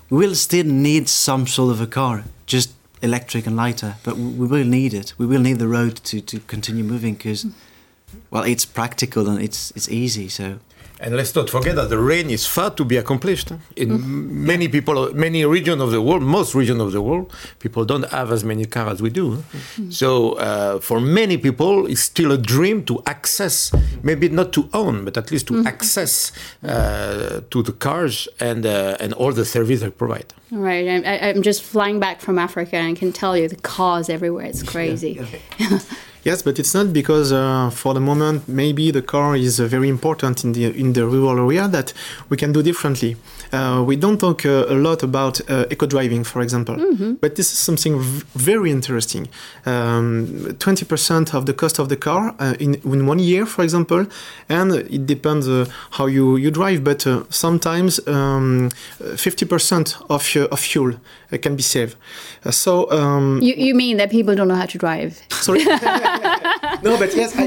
we 0.09 0.19
will 0.19 0.35
still 0.35 0.67
need 0.67 1.09
some 1.09 1.47
sort 1.47 1.73
of 1.73 1.81
a 1.81 1.87
car, 1.87 2.25
just 2.47 2.71
electric 3.03 3.47
and 3.47 3.57
lighter. 3.57 3.97
But 4.05 4.17
we 4.17 4.47
will 4.47 4.65
need 4.65 4.93
it. 4.95 5.15
We 5.19 5.27
will 5.27 5.41
need 5.41 5.59
the 5.59 5.69
road 5.69 5.97
to, 6.05 6.21
to 6.21 6.41
continue 6.41 6.85
moving 6.85 7.15
because, 7.15 7.47
well, 8.31 8.45
it's 8.45 8.65
practical 8.65 9.29
and 9.29 9.43
it's 9.43 9.73
it's 9.73 9.89
easy. 9.89 10.29
So 10.29 10.59
And 11.03 11.17
let's 11.17 11.35
not 11.35 11.49
forget 11.49 11.77
that 11.77 11.89
the 11.89 11.99
reign 11.99 12.29
is 12.29 12.47
far 12.47 12.71
to 12.73 12.85
be 12.85 12.99
accomplished. 12.99 13.53
In 13.75 13.89
many 14.45 14.69
people, 14.69 15.15
many 15.15 15.45
regions 15.47 15.81
of 15.81 15.91
the 15.93 16.03
world, 16.03 16.23
most 16.23 16.55
regions 16.55 16.79
of 16.81 16.93
the 16.93 17.01
world, 17.01 17.33
people 17.59 17.87
don't 17.87 18.07
have 18.11 18.31
as 18.31 18.45
many 18.45 18.67
cars 18.67 18.93
as 18.95 19.01
we 19.03 19.09
do. 19.09 19.43
So 19.89 20.33
uh, 20.35 20.79
for 20.81 21.01
many 21.01 21.39
people, 21.39 21.87
it's 21.87 22.03
still 22.03 22.33
a 22.33 22.37
dream 22.39 22.85
to 22.85 23.03
access, 23.07 23.73
maybe 24.03 24.29
not 24.29 24.53
to 24.53 24.69
own, 24.75 25.05
but 25.07 25.17
at 25.17 25.31
least 25.31 25.47
to 25.49 25.65
access 25.65 26.33
uh, 26.63 27.41
to 27.51 27.63
the 27.63 27.73
cars 27.73 28.29
and 28.39 28.67
uh, 28.67 28.97
and 29.01 29.15
all 29.15 29.33
the 29.33 29.45
service 29.47 29.81
they 29.81 29.91
provide. 29.91 30.35
right. 30.51 30.87
I'm, 30.87 31.03
I- 31.07 31.21
I'm 31.31 31.43
just 31.43 31.63
flying 31.63 31.99
back 31.99 32.21
from 32.21 32.39
Africa 32.39 32.77
and 32.77 32.95
can 32.99 33.11
tell 33.13 33.35
you 33.39 33.49
the 33.49 33.57
cars 33.57 34.11
everywhere. 34.11 34.47
It's 34.53 34.63
crazy. 34.63 35.19
Yes, 36.23 36.43
but 36.43 36.59
it's 36.59 36.75
not 36.75 36.93
because 36.93 37.33
uh, 37.33 37.71
for 37.71 37.95
the 37.95 38.01
moment 38.01 38.47
maybe 38.47 38.91
the 38.91 39.01
car 39.03 39.37
is 39.37 39.59
uh, 39.59 39.67
very 39.67 39.89
important 39.89 40.45
in 40.45 40.53
the 40.53 40.65
in 40.79 40.93
the 40.93 41.07
rural 41.07 41.39
area 41.47 41.67
that 41.69 41.95
we 42.29 42.37
can 42.37 42.53
do 42.53 42.63
differently. 42.63 43.17
Uh, 43.53 43.83
we 43.87 43.97
don't 43.97 44.19
talk 44.21 44.45
uh, 44.45 44.67
a 44.69 44.75
lot 44.75 45.03
about 45.03 45.41
uh, 45.51 45.65
eco 45.71 45.87
driving, 45.87 46.23
for 46.25 46.41
example, 46.43 46.77
but 47.21 47.35
this 47.37 47.53
is 47.53 47.59
something 47.59 47.99
v- 47.99 48.23
very 48.37 48.71
interesting. 48.71 49.29
Twenty 50.59 50.85
percent 50.85 51.35
of 51.35 51.45
the 51.47 51.55
cost 51.55 51.79
of 51.79 51.89
the 51.89 51.97
car 51.97 52.35
uh, 52.39 52.55
in 52.61 52.75
in 52.85 53.07
one 53.09 53.19
year, 53.19 53.47
for 53.47 53.63
example, 53.65 54.07
and 54.49 54.73
it 54.73 55.07
depends 55.07 55.49
uh, 55.49 55.65
how 55.93 56.07
you 56.07 56.37
you 56.37 56.51
drive, 56.51 56.83
but 56.85 57.07
uh, 57.07 57.23
sometimes 57.31 58.01
fifty 59.17 59.47
percent 59.47 59.97
of 60.09 60.23
of 60.51 60.61
fuel 60.61 60.93
uh, 61.33 61.39
can 61.39 61.57
be 61.57 61.63
saved. 61.63 61.97
Uh, 62.45 62.51
so. 62.53 62.91
Um, 62.91 63.41
You, 63.43 63.55
you 63.57 63.75
mean 63.75 63.97
that 63.97 64.11
people 64.11 64.35
don't 64.35 64.49
know 64.49 64.59
how 64.61 64.67
to 64.67 64.79
drive? 64.79 65.13
Sorry. 65.31 65.65
no, 66.83 66.99
but 66.99 67.15
yes, 67.15 67.37
I, 67.37 67.45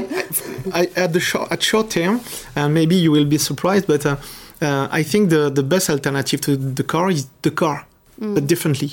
I, 0.72 0.80
I 0.80 0.88
at 0.96 1.12
the 1.12 1.20
short, 1.20 1.52
at 1.52 1.62
short 1.62 1.90
term, 1.90 2.20
and 2.56 2.72
maybe 2.72 2.94
you 2.94 3.10
will 3.10 3.24
be 3.24 3.38
surprised, 3.38 3.86
but 3.86 4.06
uh, 4.06 4.16
uh, 4.60 4.88
I 4.90 5.02
think 5.02 5.30
the 5.30 5.50
the 5.50 5.62
best 5.62 5.90
alternative 5.90 6.40
to 6.42 6.56
the 6.56 6.84
car 6.84 7.10
is 7.10 7.26
the 7.42 7.50
car. 7.50 7.86
But 8.32 8.46
differently, 8.46 8.90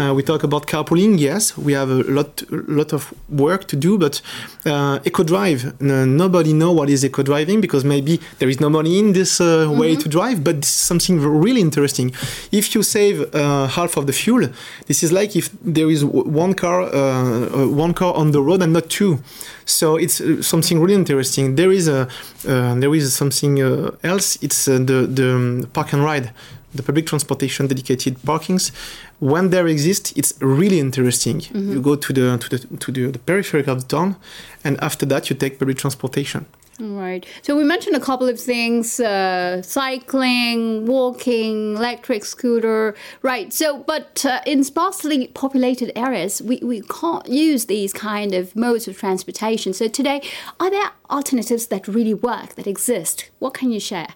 uh, 0.00 0.12
we 0.16 0.22
talk 0.22 0.42
about 0.42 0.66
carpooling. 0.66 1.18
Yes, 1.18 1.56
we 1.56 1.72
have 1.74 1.90
a 1.90 2.02
lot, 2.18 2.42
lot 2.50 2.92
of 2.92 3.12
work 3.28 3.66
to 3.68 3.76
do. 3.76 3.96
But 3.98 4.20
uh, 4.66 4.98
eco 5.04 5.22
drive, 5.22 5.72
n- 5.80 6.16
nobody 6.16 6.52
know 6.52 6.72
what 6.72 6.88
is 6.90 7.04
eco 7.04 7.22
driving 7.22 7.60
because 7.60 7.84
maybe 7.84 8.18
there 8.38 8.48
is 8.48 8.58
no 8.60 8.68
money 8.68 8.98
in 8.98 9.12
this 9.12 9.40
uh, 9.40 9.68
way 9.80 9.94
to 9.96 10.08
drive. 10.08 10.42
But 10.42 10.62
this 10.62 10.70
is 10.70 10.86
something 10.90 11.20
really 11.20 11.60
interesting. 11.60 12.12
If 12.50 12.74
you 12.74 12.82
save 12.82 13.32
uh, 13.34 13.66
half 13.68 13.96
of 13.96 14.06
the 14.06 14.12
fuel, 14.12 14.48
this 14.88 15.02
is 15.02 15.12
like 15.12 15.36
if 15.36 15.50
there 15.62 15.90
is 15.90 16.00
w- 16.02 16.28
one 16.28 16.54
car, 16.54 16.82
uh, 16.82 16.88
uh, 16.92 17.68
one 17.68 17.94
car 17.94 18.12
on 18.14 18.32
the 18.32 18.40
road 18.42 18.62
and 18.62 18.72
not 18.72 18.88
two. 18.88 19.18
So 19.64 19.96
it's 19.96 20.20
something 20.46 20.80
really 20.80 20.94
interesting. 20.94 21.54
There 21.54 21.70
is 21.72 21.86
a, 21.88 22.08
uh, 22.48 22.74
there 22.80 22.92
is 22.94 23.14
something 23.14 23.62
uh, 23.62 23.92
else. 24.02 24.36
It's 24.42 24.66
uh, 24.68 24.78
the 24.78 25.06
the 25.06 25.34
um, 25.34 25.70
park 25.72 25.92
and 25.92 26.02
ride, 26.02 26.32
the 26.74 26.82
public 26.82 27.06
transportation 27.06 27.66
dedicated 27.66 28.18
parkings. 28.22 28.72
When 29.18 29.50
there 29.50 29.66
exists, 29.66 30.12
it's 30.16 30.34
really 30.40 30.78
interesting. 30.78 31.42
You 31.52 31.80
go 31.80 31.96
to 31.96 32.12
the 32.12 32.38
to 32.38 32.48
the 32.48 32.76
to 32.78 32.92
the, 32.92 33.10
the 33.10 33.18
periphery 33.18 33.64
of 33.66 33.82
the 33.82 33.96
town, 33.96 34.16
and 34.64 34.78
after 34.82 35.06
that 35.06 35.30
you 35.30 35.36
take 35.36 35.58
public 35.58 35.78
transportation. 35.78 36.46
Right. 36.80 37.24
So 37.42 37.54
we 37.56 37.64
mentioned 37.64 37.96
a 37.96 38.00
couple 38.00 38.28
of 38.28 38.40
things: 38.40 38.98
uh, 38.98 39.62
cycling, 39.62 40.86
walking, 40.86 41.76
electric 41.76 42.24
scooter. 42.24 42.94
Right. 43.20 43.52
So, 43.52 43.78
but 43.78 44.24
uh, 44.24 44.40
in 44.46 44.64
sparsely 44.64 45.28
populated 45.28 45.96
areas, 45.96 46.42
we, 46.42 46.58
we 46.62 46.80
can't 46.80 47.28
use 47.28 47.66
these 47.66 47.92
kind 47.92 48.34
of 48.34 48.56
modes 48.56 48.88
of 48.88 48.98
transportation. 48.98 49.72
So 49.74 49.86
today, 49.86 50.22
are 50.58 50.70
there 50.70 50.90
alternatives 51.10 51.66
that 51.66 51.86
really 51.86 52.14
work 52.14 52.54
that 52.54 52.66
exist? 52.66 53.30
What 53.38 53.54
can 53.54 53.70
you 53.70 53.78
share? 53.78 54.08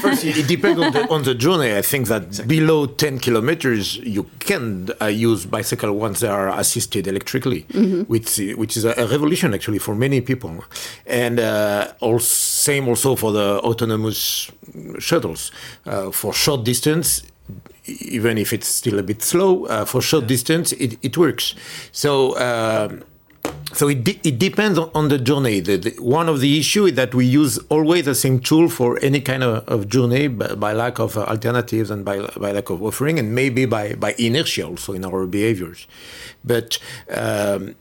First, 0.00 0.24
it 0.24 0.46
depends 0.46 0.80
on 0.80 0.92
the, 0.92 1.08
on 1.10 1.22
the 1.22 1.34
journey. 1.34 1.76
I 1.76 1.82
think 1.82 2.08
that 2.08 2.46
below 2.46 2.86
10 2.86 3.18
kilometers, 3.18 3.96
you 3.96 4.24
can 4.38 4.90
uh, 5.00 5.06
use 5.06 5.46
bicycle 5.46 5.92
once 5.92 6.20
they 6.20 6.28
are 6.28 6.48
assisted 6.58 7.06
electrically, 7.06 7.62
which, 8.06 8.38
which 8.56 8.76
is 8.76 8.84
a, 8.84 8.94
a 8.96 9.06
revolution 9.06 9.54
actually 9.54 9.78
for 9.78 9.94
many 9.94 10.20
people. 10.20 10.64
And 11.06 11.40
uh, 11.40 11.92
also, 12.00 12.26
same 12.26 12.88
also 12.88 13.16
for 13.16 13.32
the 13.32 13.60
autonomous 13.60 14.50
shuttles. 14.98 15.50
Uh, 15.86 16.10
for 16.10 16.32
short 16.32 16.64
distance, 16.64 17.22
even 17.86 18.36
if 18.36 18.52
it's 18.52 18.68
still 18.68 18.98
a 18.98 19.02
bit 19.02 19.22
slow, 19.22 19.64
uh, 19.66 19.84
for 19.84 20.02
short 20.02 20.26
distance, 20.26 20.72
it, 20.72 20.98
it 21.02 21.16
works. 21.16 21.54
So, 21.92 22.38
um 22.38 23.02
so 23.72 23.88
it, 23.88 24.02
de- 24.04 24.20
it 24.24 24.38
depends 24.38 24.78
on, 24.78 25.08
the 25.08 25.18
journey. 25.18 25.60
The, 25.60 25.76
the, 25.76 25.90
one 26.02 26.28
of 26.28 26.40
the 26.40 26.58
issue 26.58 26.86
is 26.86 26.94
that 26.94 27.14
we 27.14 27.26
use 27.26 27.58
always 27.68 28.04
the 28.06 28.14
same 28.14 28.40
tool 28.40 28.68
for 28.68 28.98
any 29.02 29.20
kind 29.20 29.42
of, 29.42 29.66
of 29.68 29.88
journey 29.88 30.28
by, 30.28 30.54
by 30.54 30.72
lack 30.72 30.98
of 30.98 31.16
uh, 31.16 31.24
alternatives 31.24 31.90
and 31.90 32.04
by, 32.04 32.20
by 32.36 32.52
lack 32.52 32.70
of 32.70 32.82
offering, 32.82 33.18
and 33.18 33.34
maybe 33.34 33.66
by, 33.66 33.94
by 33.94 34.14
inertia 34.18 34.66
also 34.66 34.92
in 34.94 35.04
our 35.04 35.26
behaviors. 35.26 35.86
But 36.44 36.78
um, 37.10 37.74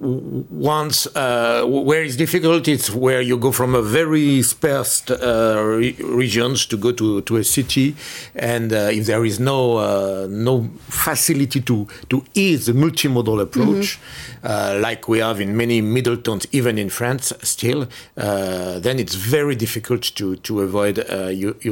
once 0.00 1.06
uh, 1.14 1.64
where 1.66 2.02
it's 2.02 2.16
difficult, 2.16 2.68
it's 2.68 2.90
where 2.90 3.20
you 3.20 3.36
go 3.36 3.52
from 3.52 3.74
a 3.74 3.82
very 3.82 4.42
sparse 4.42 5.08
uh, 5.10 5.62
re 5.62 5.92
regions 6.00 6.66
to 6.66 6.76
go 6.76 6.92
to, 6.92 7.20
to 7.22 7.36
a 7.36 7.44
city, 7.44 7.94
and 8.34 8.72
uh, 8.72 8.90
if 8.92 9.06
there 9.06 9.24
is 9.24 9.38
no 9.38 9.76
uh, 9.76 10.26
no 10.28 10.70
facility 10.88 11.60
to 11.60 11.86
to 12.08 12.24
ease 12.34 12.66
the 12.66 12.72
multimodal 12.72 13.40
approach, 13.40 13.98
mm 13.98 14.00
-hmm. 14.42 14.88
like 14.88 15.08
we 15.08 15.20
have 15.22 15.42
in 15.42 15.56
many 15.56 15.82
middle 15.82 16.16
towns, 16.16 16.46
even 16.50 16.78
in 16.78 16.90
France, 16.90 17.34
still, 17.42 17.80
uh, 17.80 18.80
then 18.80 18.98
it's 18.98 19.16
very 19.16 19.56
difficult 19.56 20.14
to 20.14 20.36
to 20.36 20.60
avoid 20.60 20.96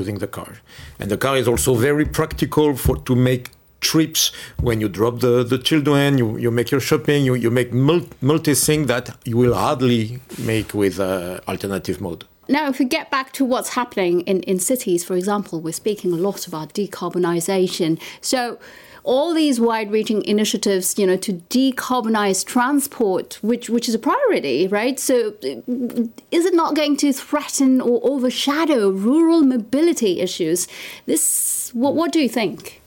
using 0.01 0.19
the 0.19 0.29
car, 0.29 0.63
and 0.99 1.09
the 1.11 1.19
car 1.19 1.37
is 1.37 1.47
also 1.47 1.75
very 1.75 2.05
practical 2.05 2.77
for 2.77 3.03
to 3.03 3.15
make 3.15 3.45
trips 3.83 4.33
when 4.61 4.81
you 4.81 4.89
drop 4.89 5.21
the, 5.21 5.45
the 5.45 5.59
children, 5.59 6.17
you, 6.17 6.39
you 6.39 6.51
make 6.51 6.71
your 6.71 6.81
shopping, 6.81 7.25
you, 7.25 7.35
you 7.35 7.51
make 7.51 7.73
multi 7.75 8.55
things 8.55 8.87
that 8.87 9.15
you 9.25 9.37
will 9.37 9.55
hardly 9.55 10.21
make 10.39 10.73
with 10.73 10.99
uh, 10.99 11.41
alternative 11.47 12.01
mode. 12.01 12.25
Now, 12.49 12.69
if 12.69 12.79
we 12.79 12.87
get 12.87 13.11
back 13.11 13.33
to 13.35 13.45
what's 13.45 13.71
happening 13.71 14.23
in, 14.23 14.43
in 14.43 14.59
cities, 14.59 15.05
for 15.05 15.15
example, 15.15 15.61
we're 15.61 15.73
speaking 15.73 16.13
a 16.13 16.17
lot 16.17 16.47
about 16.47 16.75
decarbonisation. 16.75 18.01
So, 18.21 18.59
all 19.05 19.35
these 19.35 19.61
wide-reaching 19.61 20.25
initiatives, 20.25 20.97
you 20.97 21.07
know, 21.07 21.17
to 21.17 21.33
decarbonize 21.51 22.45
transport, 22.45 23.39
which 23.43 23.69
which 23.69 23.89
is 23.89 23.95
a 23.95 23.99
priority, 23.99 24.69
right? 24.69 24.99
So, 25.01 25.35
is 25.43 26.45
it 26.47 26.55
not 26.55 26.77
going 26.77 26.97
to 26.99 27.13
threaten 27.13 27.81
or 27.81 28.01
overshadow 28.05 28.91
rural 28.91 29.43
mobility 29.43 30.21
issues? 30.21 30.69
This, 31.07 31.71
what, 31.73 31.95
what 31.95 32.13
do 32.13 32.21
you 32.21 32.29
think? 32.29 32.82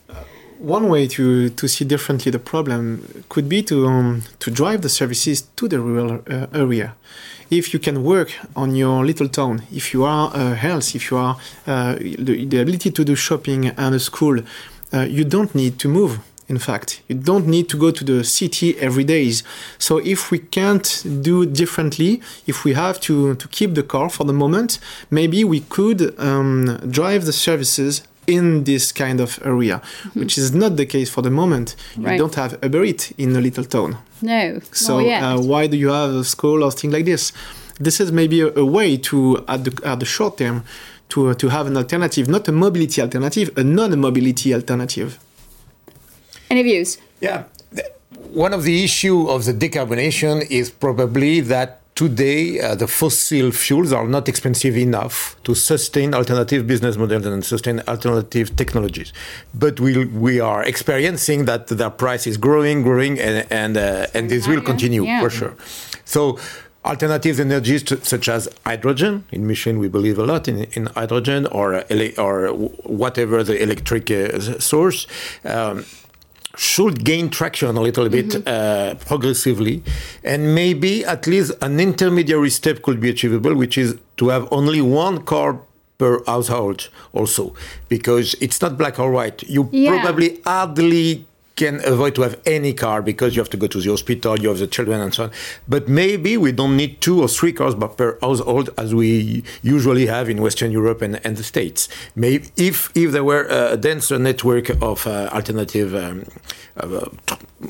One 0.58 0.88
way 0.88 1.06
to, 1.08 1.50
to 1.50 1.68
see 1.68 1.84
differently 1.84 2.30
the 2.30 2.38
problem 2.38 3.24
could 3.28 3.48
be 3.48 3.62
to, 3.62 3.86
um, 3.86 4.22
to 4.40 4.50
drive 4.50 4.82
the 4.82 4.88
services 4.88 5.42
to 5.56 5.68
the 5.68 5.80
rural 5.80 6.22
uh, 6.28 6.46
area. 6.52 6.94
If 7.50 7.72
you 7.72 7.78
can 7.78 8.02
work 8.02 8.32
on 8.56 8.74
your 8.74 9.04
little 9.04 9.28
town, 9.28 9.62
if 9.72 9.94
you 9.94 10.04
are 10.04 10.34
uh, 10.34 10.54
health, 10.54 10.94
if 10.94 11.10
you 11.10 11.16
are 11.16 11.36
uh, 11.66 11.94
the, 11.94 12.44
the, 12.44 12.58
ability 12.58 12.90
to 12.90 13.04
do 13.04 13.14
shopping 13.14 13.66
and 13.68 13.94
a 13.94 14.00
school, 14.00 14.40
uh, 14.92 15.02
you 15.02 15.24
don't 15.24 15.54
need 15.54 15.78
to 15.78 15.88
move. 15.88 16.18
In 16.48 16.58
fact, 16.58 17.02
you 17.08 17.16
don't 17.16 17.46
need 17.46 17.68
to 17.70 17.76
go 17.76 17.90
to 17.90 18.04
the 18.04 18.22
city 18.22 18.78
every 18.78 19.02
day. 19.02 19.32
So 19.78 19.98
if 19.98 20.30
we 20.30 20.38
can't 20.38 21.04
do 21.22 21.44
differently, 21.44 22.20
if 22.46 22.64
we 22.64 22.74
have 22.74 23.00
to, 23.00 23.34
to 23.34 23.48
keep 23.48 23.74
the 23.74 23.82
car 23.82 24.08
for 24.08 24.24
the 24.24 24.32
moment, 24.32 24.78
maybe 25.10 25.42
we 25.42 25.60
could 25.60 26.18
um, 26.20 26.78
drive 26.88 27.24
the 27.24 27.32
services 27.32 28.02
in 28.26 28.64
this 28.64 28.92
kind 28.92 29.20
of 29.20 29.38
area, 29.44 29.80
mm-hmm. 29.80 30.20
which 30.20 30.38
is 30.38 30.54
not 30.54 30.76
the 30.76 30.86
case 30.86 31.10
for 31.10 31.22
the 31.22 31.30
moment. 31.30 31.76
You 31.96 32.16
don't 32.18 32.34
have 32.34 32.58
Uber 32.62 32.84
Eats 32.84 33.12
in 33.12 33.34
a 33.36 33.40
little 33.40 33.64
town. 33.64 33.98
No. 34.22 34.60
So 34.72 34.98
uh, 34.98 35.40
why 35.40 35.66
do 35.66 35.76
you 35.76 35.88
have 35.88 36.10
a 36.10 36.24
school 36.24 36.62
or 36.64 36.70
things 36.70 36.92
like 36.92 37.04
this? 37.04 37.32
This 37.78 38.00
is 38.00 38.10
maybe 38.10 38.40
a, 38.40 38.48
a 38.54 38.64
way 38.64 38.96
to 38.96 39.44
at 39.48 39.64
the, 39.64 39.80
at 39.84 40.00
the 40.00 40.06
short 40.06 40.38
term 40.38 40.64
to 41.10 41.28
uh, 41.28 41.34
to 41.34 41.48
have 41.48 41.66
an 41.66 41.76
alternative, 41.76 42.28
not 42.28 42.48
a 42.48 42.52
mobility 42.52 43.00
alternative, 43.02 43.50
a 43.56 43.64
non-mobility 43.64 44.54
alternative. 44.54 45.18
Any 46.50 46.62
views? 46.62 46.98
Yeah. 47.20 47.44
One 48.32 48.52
of 48.52 48.64
the 48.64 48.84
issue 48.84 49.28
of 49.28 49.44
the 49.44 49.52
decarbonation 49.52 50.50
is 50.50 50.70
probably 50.70 51.40
that 51.40 51.80
today 51.96 52.60
uh, 52.60 52.74
the 52.74 52.86
fossil 52.86 53.50
fuels 53.50 53.92
are 53.92 54.06
not 54.06 54.28
expensive 54.28 54.76
enough 54.76 55.34
to 55.42 55.54
sustain 55.54 56.14
alternative 56.14 56.66
business 56.66 56.96
models 56.96 57.26
and 57.26 57.44
sustain 57.44 57.80
alternative 57.88 58.54
technologies. 58.54 59.12
But 59.52 59.80
we 59.80 60.04
we 60.04 60.38
are 60.38 60.62
experiencing 60.62 61.46
that 61.46 61.66
their 61.66 61.90
price 61.90 62.26
is 62.28 62.36
growing, 62.36 62.82
growing, 62.82 63.18
and 63.18 63.46
and 63.50 63.76
uh, 63.76 64.06
and 64.14 64.30
this 64.30 64.46
will 64.46 64.62
continue 64.62 65.04
yeah. 65.04 65.20
for 65.20 65.30
sure. 65.30 65.54
So. 66.04 66.38
Alternative 66.84 67.40
energies 67.40 67.82
such 68.04 68.28
as 68.28 68.48
hydrogen. 68.64 69.24
In 69.32 69.44
Michelin, 69.44 69.80
we 69.80 69.88
believe 69.88 70.20
a 70.20 70.22
lot 70.24 70.46
in, 70.46 70.56
in 70.76 70.86
hydrogen 70.86 71.46
or, 71.46 71.82
or 72.16 72.52
whatever 72.84 73.42
the 73.42 73.60
electric 73.60 74.08
uh, 74.08 74.60
source. 74.60 75.08
Um, 75.44 75.84
should 76.56 77.04
gain 77.04 77.28
traction 77.30 77.76
a 77.76 77.80
little 77.80 78.08
bit 78.08 78.28
mm-hmm. 78.28 78.48
uh, 78.48 78.94
progressively, 79.04 79.82
and 80.24 80.54
maybe 80.54 81.04
at 81.04 81.26
least 81.26 81.52
an 81.62 81.78
intermediary 81.78 82.50
step 82.50 82.82
could 82.82 83.00
be 83.00 83.10
achievable, 83.10 83.54
which 83.54 83.76
is 83.78 83.96
to 84.16 84.28
have 84.28 84.48
only 84.50 84.80
one 84.80 85.22
car 85.22 85.60
per 85.98 86.22
household 86.24 86.88
also 87.12 87.54
because 87.88 88.34
it's 88.40 88.60
not 88.60 88.76
black 88.76 88.98
or 88.98 89.10
white 89.10 89.42
you 89.44 89.68
yeah. 89.72 90.02
probably 90.02 90.40
hardly 90.44 91.26
can 91.56 91.80
avoid 91.84 92.14
to 92.14 92.22
have 92.22 92.38
any 92.46 92.72
car 92.74 93.02
because 93.02 93.34
you 93.34 93.40
have 93.40 93.48
to 93.50 93.56
go 93.56 93.66
to 93.66 93.80
the 93.80 93.90
hospital, 93.90 94.38
you 94.38 94.48
have 94.48 94.58
the 94.58 94.66
children 94.66 95.00
and 95.00 95.12
so 95.12 95.24
on. 95.24 95.30
But 95.66 95.88
maybe 95.88 96.36
we 96.36 96.52
don't 96.52 96.76
need 96.76 97.00
two 97.00 97.22
or 97.22 97.28
three 97.28 97.52
cars 97.52 97.74
per 97.74 98.18
household 98.20 98.70
as 98.78 98.94
we 98.94 99.42
usually 99.62 100.06
have 100.06 100.28
in 100.28 100.42
Western 100.42 100.70
Europe 100.70 101.00
and, 101.02 101.24
and 101.24 101.36
the 101.36 101.42
States. 101.42 101.88
Maybe 102.14 102.48
if 102.56 102.90
if 102.94 103.12
there 103.12 103.24
were 103.24 103.46
a 103.48 103.76
denser 103.76 104.18
network 104.18 104.68
of 104.82 105.06
uh, 105.06 105.30
alternative 105.32 105.94
um, 105.94 106.24
uh, 106.76 107.06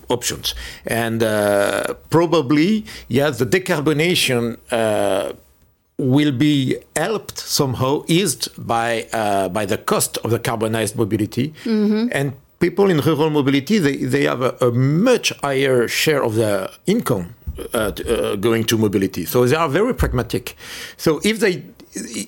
options, 0.08 0.54
and 0.86 1.22
uh, 1.22 1.94
probably 2.10 2.84
yes, 3.08 3.38
the 3.38 3.46
decarbonation 3.46 4.58
uh, 4.72 5.32
will 5.98 6.32
be 6.32 6.76
helped 6.96 7.38
somehow 7.38 8.02
eased 8.08 8.48
by 8.58 9.06
uh, 9.12 9.48
by 9.48 9.64
the 9.64 9.78
cost 9.78 10.18
of 10.18 10.30
the 10.30 10.38
carbonized 10.38 10.96
mobility 10.96 11.54
mm-hmm. 11.64 12.08
and 12.12 12.32
people 12.58 12.90
in 12.90 13.00
rural 13.00 13.30
mobility 13.30 13.78
they, 13.78 13.96
they 13.96 14.24
have 14.24 14.42
a, 14.42 14.56
a 14.60 14.70
much 14.72 15.32
higher 15.40 15.88
share 15.88 16.22
of 16.22 16.34
their 16.34 16.68
income 16.86 17.34
uh, 17.72 17.78
uh, 17.78 18.36
going 18.36 18.64
to 18.64 18.76
mobility. 18.76 19.24
So 19.24 19.46
they 19.46 19.56
are 19.56 19.68
very 19.68 19.94
pragmatic. 19.94 20.56
So 20.98 21.20
if 21.24 21.40
they 21.40 21.62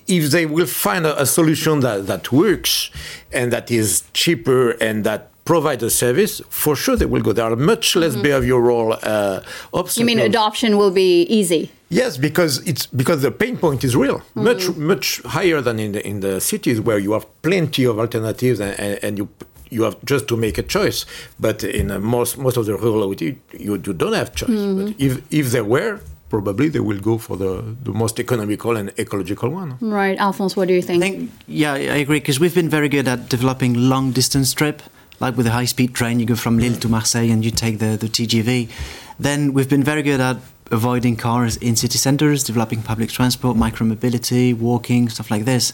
if 0.07 0.31
they 0.31 0.47
will 0.47 0.65
find 0.65 1.05
a, 1.05 1.21
a, 1.21 1.25
solution 1.27 1.81
that, 1.81 2.07
that 2.07 2.31
works 2.31 2.89
and 3.31 3.53
that 3.53 3.69
is 3.69 4.03
cheaper 4.13 4.71
and 4.81 5.03
that 5.03 5.29
provides 5.45 5.83
a 5.83 5.91
service, 5.91 6.41
for 6.49 6.75
sure 6.75 6.95
they 6.95 7.05
will 7.05 7.21
go. 7.21 7.31
There 7.31 7.45
are 7.45 7.55
much 7.55 7.95
less 7.95 8.15
mm-hmm. 8.15 8.25
behavioral 8.25 8.97
uh, 9.03 9.41
obstacles. 9.71 9.97
You 9.97 10.05
mean 10.05 10.17
adoption 10.19 10.77
will 10.77 10.89
be 10.89 11.21
easy? 11.23 11.71
Yes, 11.89 12.17
because 12.17 12.67
it's 12.67 12.87
because 12.87 13.21
the 13.21 13.31
pain 13.31 13.57
point 13.57 13.83
is 13.83 13.95
real, 13.95 14.19
mm-hmm. 14.19 14.43
much 14.43 14.75
much 14.75 15.21
higher 15.25 15.61
than 15.61 15.79
in 15.79 15.91
the 15.91 16.07
in 16.07 16.21
the 16.21 16.41
cities 16.41 16.81
where 16.81 16.97
you 16.97 17.11
have 17.13 17.25
plenty 17.43 17.83
of 17.83 17.99
alternatives 17.99 18.59
and, 18.59 18.79
and, 18.79 18.99
and 19.03 19.17
you 19.19 19.29
you 19.69 19.83
have 19.83 20.03
just 20.05 20.27
to 20.27 20.37
make 20.37 20.57
a 20.57 20.63
choice. 20.63 21.05
But 21.39 21.63
in 21.63 21.91
uh, 21.91 21.99
most 21.99 22.37
most 22.37 22.57
of 22.57 22.65
the 22.65 22.75
rural 22.75 23.13
you, 23.15 23.37
you, 23.57 23.77
don't 23.77 24.13
have 24.13 24.35
choice. 24.35 24.49
Mm-hmm. 24.49 24.85
But 24.85 24.95
if 24.99 25.21
if 25.31 25.51
there 25.51 25.63
were, 25.63 26.01
probably 26.29 26.69
they 26.69 26.79
will 26.79 26.99
go 26.99 27.17
for 27.17 27.37
the, 27.37 27.75
the 27.83 27.91
most 27.91 28.19
economical 28.19 28.77
and 28.77 28.91
ecological 28.99 29.49
one. 29.49 29.77
Right, 29.81 30.17
Alphonse, 30.17 30.55
what 30.55 30.67
do 30.67 30.73
you 30.73 30.81
think? 30.81 31.03
I 31.03 31.09
think 31.09 31.31
yeah, 31.47 31.73
I 31.73 31.99
agree 32.05 32.19
because 32.19 32.39
we've 32.39 32.55
been 32.55 32.69
very 32.69 32.89
good 32.89 33.07
at 33.07 33.29
developing 33.29 33.89
long 33.89 34.11
distance 34.11 34.53
trip, 34.53 34.81
like 35.19 35.37
with 35.37 35.47
a 35.47 35.51
high 35.51 35.65
speed 35.65 35.93
train. 35.93 36.19
You 36.19 36.25
go 36.25 36.35
from 36.35 36.57
Lille 36.57 36.79
to 36.79 36.89
Marseille 36.89 37.31
and 37.31 37.43
you 37.43 37.51
take 37.51 37.79
the 37.79 37.97
the 37.97 38.07
TGV. 38.07 38.69
Then 39.19 39.53
we've 39.53 39.69
been 39.69 39.83
very 39.83 40.01
good 40.01 40.21
at 40.21 40.37
avoiding 40.71 41.15
cars 41.15 41.57
in 41.57 41.75
city 41.75 41.97
centres, 41.97 42.43
developing 42.43 42.81
public 42.81 43.09
transport, 43.09 43.57
micromobility, 43.57 44.53
walking, 44.53 45.09
stuff 45.09 45.31
like 45.31 45.45
this. 45.45 45.73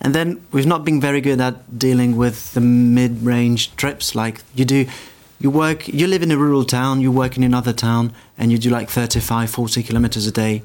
And 0.00 0.14
then 0.14 0.40
we've 0.50 0.66
not 0.66 0.84
been 0.84 1.00
very 1.00 1.20
good 1.20 1.40
at 1.40 1.78
dealing 1.78 2.16
with 2.16 2.52
the 2.54 2.60
mid-range 2.60 3.74
trips. 3.76 4.14
Like 4.14 4.42
you 4.54 4.64
do, 4.64 4.86
you 5.38 5.50
work, 5.50 5.88
you 5.88 6.06
live 6.06 6.22
in 6.22 6.30
a 6.30 6.36
rural 6.36 6.64
town, 6.64 7.00
you 7.00 7.12
work 7.12 7.36
in 7.36 7.42
another 7.42 7.72
town, 7.72 8.12
and 8.38 8.50
you 8.50 8.58
do 8.58 8.70
like 8.70 8.88
35, 8.88 9.50
40 9.50 9.82
kilometers 9.82 10.26
a 10.26 10.32
day. 10.32 10.62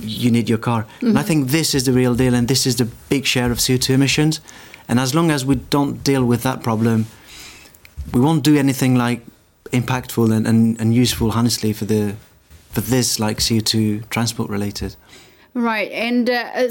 You 0.00 0.30
need 0.30 0.48
your 0.48 0.58
car. 0.58 0.82
Mm-hmm. 0.82 1.06
And 1.06 1.18
I 1.18 1.20
mm-hmm. 1.22 1.28
think 1.28 1.48
this 1.48 1.74
is 1.74 1.84
the 1.84 1.92
real 1.92 2.14
deal, 2.14 2.34
and 2.34 2.48
this 2.48 2.66
is 2.66 2.76
the 2.76 2.84
big 3.08 3.24
share 3.24 3.50
of 3.50 3.58
CO2 3.58 3.94
emissions. 3.94 4.40
And 4.88 5.00
as 5.00 5.14
long 5.14 5.30
as 5.30 5.44
we 5.44 5.56
don't 5.56 6.04
deal 6.04 6.24
with 6.24 6.42
that 6.42 6.62
problem, 6.62 7.06
we 8.12 8.20
won't 8.20 8.44
do 8.44 8.56
anything 8.56 8.94
like 8.94 9.22
impactful 9.72 10.32
and, 10.32 10.46
and, 10.46 10.80
and 10.80 10.94
useful, 10.94 11.32
honestly, 11.32 11.72
for 11.72 11.86
the 11.86 12.14
for 12.76 12.82
this 12.82 13.18
like 13.18 13.38
CO2 13.38 14.06
transport 14.10 14.50
related. 14.50 14.96
Right, 15.54 15.90
and 15.92 16.28
uh, 16.28 16.68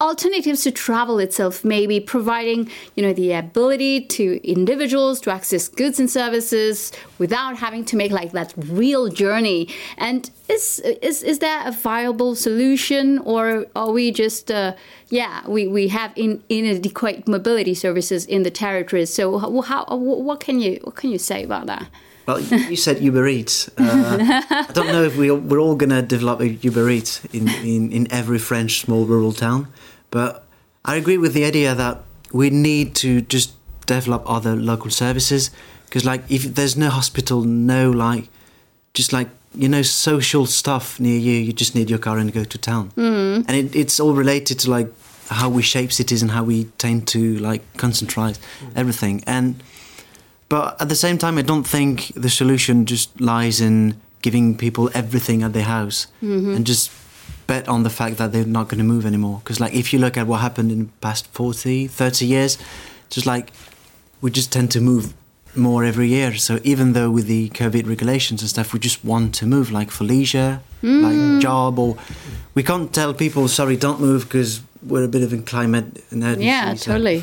alternatives 0.00 0.62
to 0.62 0.70
travel 0.70 1.18
itself 1.18 1.62
maybe 1.64 2.00
providing 2.00 2.70
you 2.94 3.02
know 3.02 3.12
the 3.12 3.30
ability 3.32 4.00
to 4.16 4.24
individuals 4.42 5.20
to 5.20 5.30
access 5.30 5.68
goods 5.68 6.00
and 6.00 6.10
services 6.10 6.92
without 7.18 7.58
having 7.58 7.84
to 7.84 7.94
make 7.94 8.10
like 8.10 8.32
that 8.32 8.54
real 8.56 9.10
journey. 9.10 9.68
And 9.98 10.30
is 10.48 10.80
is, 11.02 11.22
is 11.22 11.40
there 11.40 11.60
a 11.68 11.72
viable 11.72 12.34
solution 12.34 13.18
or 13.18 13.66
are 13.76 13.92
we 13.92 14.12
just 14.12 14.50
uh, 14.50 14.72
yeah 15.10 15.46
we, 15.46 15.66
we 15.66 15.88
have 15.88 16.10
in, 16.16 16.42
inadequate 16.48 17.28
mobility 17.28 17.74
services 17.74 18.24
in 18.24 18.44
the 18.44 18.50
territories? 18.50 19.12
So 19.12 19.38
how, 19.60 19.84
what 19.96 20.40
can 20.40 20.58
you 20.60 20.80
what 20.84 20.96
can 20.96 21.10
you 21.10 21.18
say 21.18 21.44
about 21.44 21.66
that 21.66 21.86
well, 22.26 22.40
you 22.40 22.76
said 22.76 23.00
Uber 23.00 23.26
Eats. 23.26 23.68
Uh, 23.78 24.42
I 24.50 24.72
don't 24.72 24.88
know 24.88 25.02
if 25.02 25.16
we, 25.16 25.30
we're 25.30 25.58
all 25.58 25.76
going 25.76 25.90
to 25.90 26.02
develop 26.02 26.40
a 26.40 26.48
Uber 26.48 26.88
Eats 26.90 27.24
in, 27.26 27.48
in, 27.48 27.92
in 27.92 28.12
every 28.12 28.38
French 28.38 28.80
small 28.80 29.04
rural 29.04 29.32
town. 29.32 29.68
But 30.10 30.44
I 30.84 30.96
agree 30.96 31.18
with 31.18 31.34
the 31.34 31.44
idea 31.44 31.74
that 31.74 32.02
we 32.32 32.50
need 32.50 32.94
to 32.96 33.20
just 33.20 33.52
develop 33.86 34.22
other 34.26 34.56
local 34.56 34.90
services 34.90 35.50
because, 35.86 36.04
like, 36.04 36.22
if 36.30 36.54
there's 36.54 36.76
no 36.76 36.90
hospital, 36.90 37.42
no 37.42 37.90
like, 37.90 38.28
just 38.94 39.12
like 39.12 39.28
you 39.56 39.68
know 39.68 39.82
social 39.82 40.46
stuff 40.46 40.98
near 40.98 41.18
you. 41.18 41.32
You 41.32 41.52
just 41.52 41.74
need 41.74 41.90
your 41.90 41.98
car 41.98 42.18
and 42.18 42.32
go 42.32 42.44
to 42.44 42.58
town, 42.58 42.90
mm. 42.96 43.44
and 43.46 43.50
it, 43.50 43.76
it's 43.76 44.00
all 44.00 44.14
related 44.14 44.58
to 44.60 44.70
like 44.70 44.88
how 45.28 45.48
we 45.48 45.62
shape 45.62 45.92
cities 45.92 46.22
and 46.22 46.30
how 46.30 46.44
we 46.44 46.64
tend 46.78 47.08
to 47.08 47.38
like 47.38 47.62
concentrate 47.76 48.38
mm. 48.60 48.72
everything. 48.76 49.22
And 49.26 49.62
but 50.48 50.80
at 50.80 50.88
the 50.88 50.96
same 50.96 51.18
time, 51.18 51.38
I 51.38 51.42
don't 51.42 51.64
think 51.66 52.12
the 52.14 52.30
solution 52.30 52.86
just 52.86 53.20
lies 53.20 53.60
in 53.60 54.00
giving 54.22 54.56
people 54.56 54.90
everything 54.94 55.42
at 55.42 55.52
their 55.52 55.64
house 55.64 56.06
mm-hmm. 56.22 56.54
and 56.54 56.66
just 56.66 56.90
bet 57.46 57.68
on 57.68 57.82
the 57.82 57.90
fact 57.90 58.16
that 58.16 58.32
they're 58.32 58.46
not 58.46 58.68
going 58.68 58.78
to 58.78 58.84
move 58.84 59.04
anymore. 59.04 59.40
Because 59.42 59.60
like 59.60 59.74
if 59.74 59.92
you 59.92 59.98
look 59.98 60.16
at 60.16 60.26
what 60.26 60.40
happened 60.40 60.72
in 60.72 60.78
the 60.78 60.92
past 61.00 61.26
40, 61.28 61.88
30 61.88 62.26
years, 62.26 62.58
just 63.10 63.26
like 63.26 63.52
we 64.20 64.30
just 64.30 64.52
tend 64.52 64.70
to 64.72 64.80
move 64.80 65.12
more 65.56 65.84
every 65.84 66.08
year. 66.08 66.34
So 66.36 66.60
even 66.64 66.92
though 66.92 67.10
with 67.10 67.26
the 67.26 67.50
COVID 67.50 67.88
regulations 67.88 68.40
and 68.40 68.50
stuff, 68.50 68.72
we 68.72 68.78
just 68.78 69.04
want 69.04 69.34
to 69.36 69.46
move, 69.46 69.70
like 69.70 69.90
for 69.90 70.04
leisure, 70.04 70.60
mm. 70.82 71.02
like 71.02 71.42
job, 71.42 71.78
or 71.78 71.96
we 72.54 72.62
can't 72.62 72.92
tell 72.92 73.14
people, 73.14 73.48
sorry, 73.48 73.76
don't 73.76 74.00
move 74.00 74.24
because 74.24 74.62
we're 74.82 75.04
a 75.04 75.08
bit 75.08 75.22
of 75.22 75.32
a 75.32 75.38
climate 75.38 76.02
emergency. 76.10 76.46
Yeah, 76.46 76.74
totally. 76.74 77.22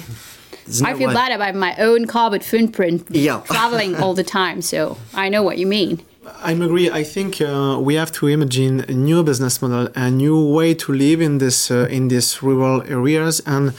I 0.84 0.93
feel 0.93 1.10
way. 1.10 1.13
bad 1.13 1.31
about 1.31 1.55
my 1.55 1.75
own 1.77 2.05
carbon 2.05 2.41
footprint 2.41 3.07
yeah. 3.10 3.41
traveling 3.45 3.95
all 3.95 4.13
the 4.13 4.23
time, 4.23 4.62
so 4.62 4.97
I 5.13 5.29
know 5.29 5.43
what 5.43 5.57
you 5.57 5.67
mean. 5.67 6.01
I 6.43 6.51
agree. 6.51 6.89
I 6.89 7.03
think 7.03 7.41
uh, 7.41 7.77
we 7.81 7.95
have 7.95 8.12
to 8.13 8.27
imagine 8.27 8.81
a 8.81 8.93
new 8.93 9.23
business 9.23 9.62
model, 9.62 9.89
a 9.95 10.10
new 10.12 10.39
way 10.53 10.75
to 10.75 10.93
live 10.93 11.19
in 11.19 11.39
this 11.39 11.71
uh, 11.71 11.88
in 11.89 12.10
these 12.10 12.43
rural 12.43 12.84
areas, 12.84 13.41
and 13.45 13.73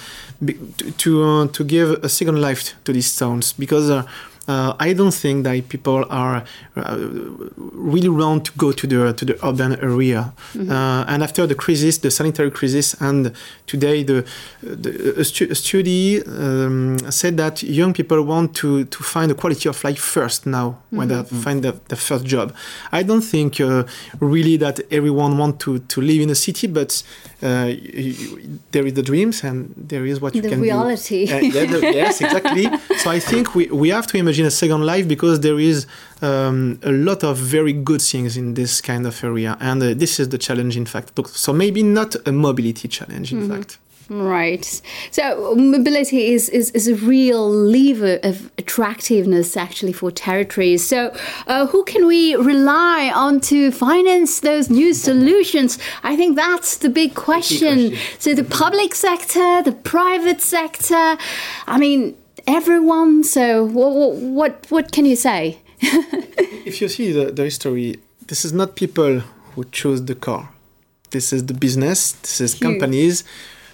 be, 0.44 0.54
to 0.98 1.22
uh, 1.22 1.46
to 1.48 1.64
give 1.64 2.04
a 2.04 2.08
second 2.08 2.40
life 2.40 2.74
to 2.84 2.92
these 2.92 3.14
towns 3.16 3.52
because 3.52 3.90
uh, 4.48 4.74
I 4.80 4.92
don't 4.92 5.14
think 5.14 5.44
that 5.44 5.68
people 5.68 6.04
are 6.10 6.44
uh, 6.76 6.96
really 7.56 8.08
want 8.08 8.44
to 8.46 8.52
go 8.56 8.72
to 8.72 8.86
the 8.86 9.12
to 9.12 9.24
the 9.24 9.46
urban 9.46 9.78
area. 9.80 10.32
Mm-hmm. 10.54 10.70
Uh, 10.70 11.04
and 11.06 11.22
after 11.22 11.46
the 11.46 11.54
crisis, 11.54 11.98
the 11.98 12.10
sanitary 12.10 12.50
crisis, 12.50 12.94
and 13.00 13.32
today 13.66 14.02
the, 14.02 14.26
the 14.62 15.20
a, 15.20 15.24
stu- 15.24 15.48
a 15.50 15.54
study 15.54 16.24
um, 16.26 16.98
said 17.10 17.36
that 17.36 17.62
young 17.62 17.92
people 17.92 18.20
want 18.22 18.54
to 18.56 18.84
to 18.84 19.02
find 19.04 19.30
a 19.30 19.34
quality 19.34 19.68
of 19.68 19.82
life 19.84 20.00
first 20.00 20.44
now 20.44 20.70
mm-hmm. 20.70 20.96
when 20.96 21.08
they 21.08 21.14
mm-hmm. 21.14 21.40
find 21.40 21.62
the, 21.62 21.72
the, 21.88 21.96
first 21.96 22.24
job. 22.24 22.52
I 22.90 23.04
don't 23.04 23.22
think 23.22 23.60
uh, 23.60 23.84
really 24.18 24.56
that 24.56 24.80
everyone 24.90 25.38
want 25.38 25.60
to 25.60 25.78
to 25.78 26.00
live 26.00 26.20
in 26.20 26.30
a 26.30 26.34
city, 26.34 26.66
but 26.66 27.02
uh, 27.42 27.72
there 28.70 28.86
is 28.86 28.94
the 28.94 29.02
dreams 29.02 29.42
and 29.42 29.74
there 29.76 30.06
is 30.06 30.20
what 30.20 30.34
you 30.34 30.42
the 30.42 30.48
can 30.48 30.60
reality. 30.60 31.26
do. 31.26 31.34
Uh, 31.34 31.38
yeah, 31.40 31.66
the, 31.66 31.80
yes, 31.94 32.20
exactly. 32.20 32.66
so 32.98 33.10
I 33.10 33.18
think 33.18 33.54
we, 33.54 33.66
we 33.66 33.88
have 33.88 34.06
to 34.08 34.16
imagine 34.16 34.46
a 34.46 34.50
second 34.50 34.82
life 34.86 35.08
because 35.08 35.40
there 35.40 35.58
is 35.58 35.86
um, 36.20 36.78
a 36.82 36.92
lot 36.92 37.24
of 37.24 37.36
very 37.38 37.72
good 37.72 38.00
things 38.00 38.36
in 38.36 38.54
this 38.54 38.80
kind 38.80 39.06
of 39.06 39.22
area, 39.24 39.56
and 39.60 39.82
uh, 39.82 39.94
this 39.94 40.20
is 40.20 40.28
the 40.28 40.38
challenge, 40.38 40.76
in 40.76 40.86
fact. 40.86 41.12
So 41.28 41.52
maybe 41.52 41.82
not 41.82 42.14
a 42.26 42.32
mobility 42.32 42.86
challenge, 42.88 43.32
in 43.32 43.40
mm-hmm. 43.40 43.52
fact. 43.52 43.78
Right. 44.08 44.82
So 45.10 45.54
mobility 45.54 46.32
is, 46.32 46.48
is, 46.48 46.70
is 46.70 46.88
a 46.88 46.94
real 46.94 47.48
lever 47.48 48.18
of 48.22 48.50
attractiveness 48.58 49.56
actually 49.56 49.92
for 49.92 50.10
territories. 50.10 50.86
So 50.86 51.14
uh, 51.46 51.66
who 51.66 51.84
can 51.84 52.06
we 52.06 52.34
rely 52.34 53.10
on 53.14 53.40
to 53.42 53.70
finance 53.70 54.40
those 54.40 54.70
new 54.70 54.94
solutions? 54.94 55.78
I 56.02 56.16
think 56.16 56.36
that's 56.36 56.78
the 56.78 56.88
big 56.88 57.14
question. 57.14 57.90
question. 57.90 58.18
So 58.18 58.34
the 58.34 58.44
public 58.44 58.94
sector, 58.94 59.62
the 59.62 59.72
private 59.72 60.40
sector, 60.40 61.16
I 61.66 61.78
mean, 61.78 62.16
everyone. 62.46 63.24
So 63.24 63.64
what, 63.64 64.16
what, 64.16 64.66
what 64.70 64.92
can 64.92 65.06
you 65.06 65.16
say? 65.16 65.60
if 65.80 66.80
you 66.80 66.88
see 66.88 67.12
the, 67.12 67.32
the 67.32 67.44
history, 67.44 67.98
this 68.26 68.44
is 68.44 68.52
not 68.52 68.76
people 68.76 69.20
who 69.54 69.64
chose 69.64 70.04
the 70.04 70.14
car. 70.14 70.50
This 71.10 71.32
is 71.32 71.44
the 71.46 71.54
business, 71.54 72.12
this 72.12 72.40
is 72.40 72.54
companies 72.54 73.22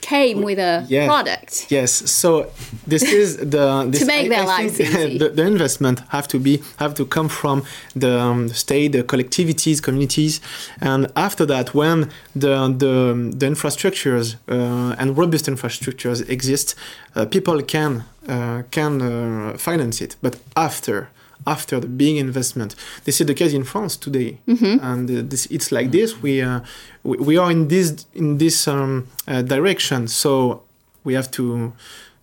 came 0.00 0.42
with 0.42 0.58
a 0.58 0.84
yeah. 0.88 1.06
product. 1.06 1.70
Yes. 1.70 1.92
So 2.10 2.50
this 2.86 3.02
is 3.20 3.36
the 3.36 3.86
this, 3.88 4.00
to 4.00 4.06
make 4.06 4.26
I, 4.26 4.28
their 4.28 4.46
lives 4.46 4.80
easy. 4.84 5.18
The, 5.18 5.28
the, 5.30 5.46
investment 5.46 6.00
have 6.08 6.28
to 6.28 6.38
be 6.38 6.62
have 6.78 6.94
to 6.94 7.06
come 7.06 7.28
from 7.28 7.64
the 7.94 8.20
um, 8.20 8.48
state, 8.48 8.92
the 8.92 9.02
collectivities, 9.02 9.82
communities, 9.82 10.40
and 10.80 11.10
after 11.16 11.46
that, 11.46 11.74
when 11.74 12.10
the 12.34 12.68
the, 12.82 12.94
the 13.36 13.46
infrastructures 13.46 14.36
uh, 14.48 14.94
and 14.98 15.16
robust 15.16 15.46
infrastructures 15.46 16.28
exist, 16.28 16.74
uh, 17.14 17.26
people 17.26 17.62
can 17.62 18.04
uh, 18.28 18.62
can 18.70 19.00
uh, 19.00 19.58
finance 19.58 20.00
it. 20.00 20.16
But 20.22 20.36
after 20.56 21.08
after 21.46 21.80
the 21.80 21.86
big 21.86 22.16
investment. 22.16 22.74
This 23.04 23.20
is 23.20 23.26
the 23.26 23.34
case 23.34 23.52
in 23.52 23.64
France 23.64 23.96
today, 23.96 24.38
mm-hmm. 24.46 24.84
and 24.84 25.10
uh, 25.10 25.22
this, 25.24 25.46
it's 25.46 25.72
like 25.72 25.90
this. 25.90 26.20
We, 26.22 26.42
uh, 26.42 26.60
we, 27.02 27.16
we 27.18 27.36
are 27.38 27.50
in 27.50 27.68
this 27.68 28.06
in 28.14 28.38
this 28.38 28.68
um, 28.68 29.06
uh, 29.26 29.42
direction, 29.42 30.08
so 30.08 30.62
we 31.04 31.14
have 31.14 31.30
to 31.32 31.72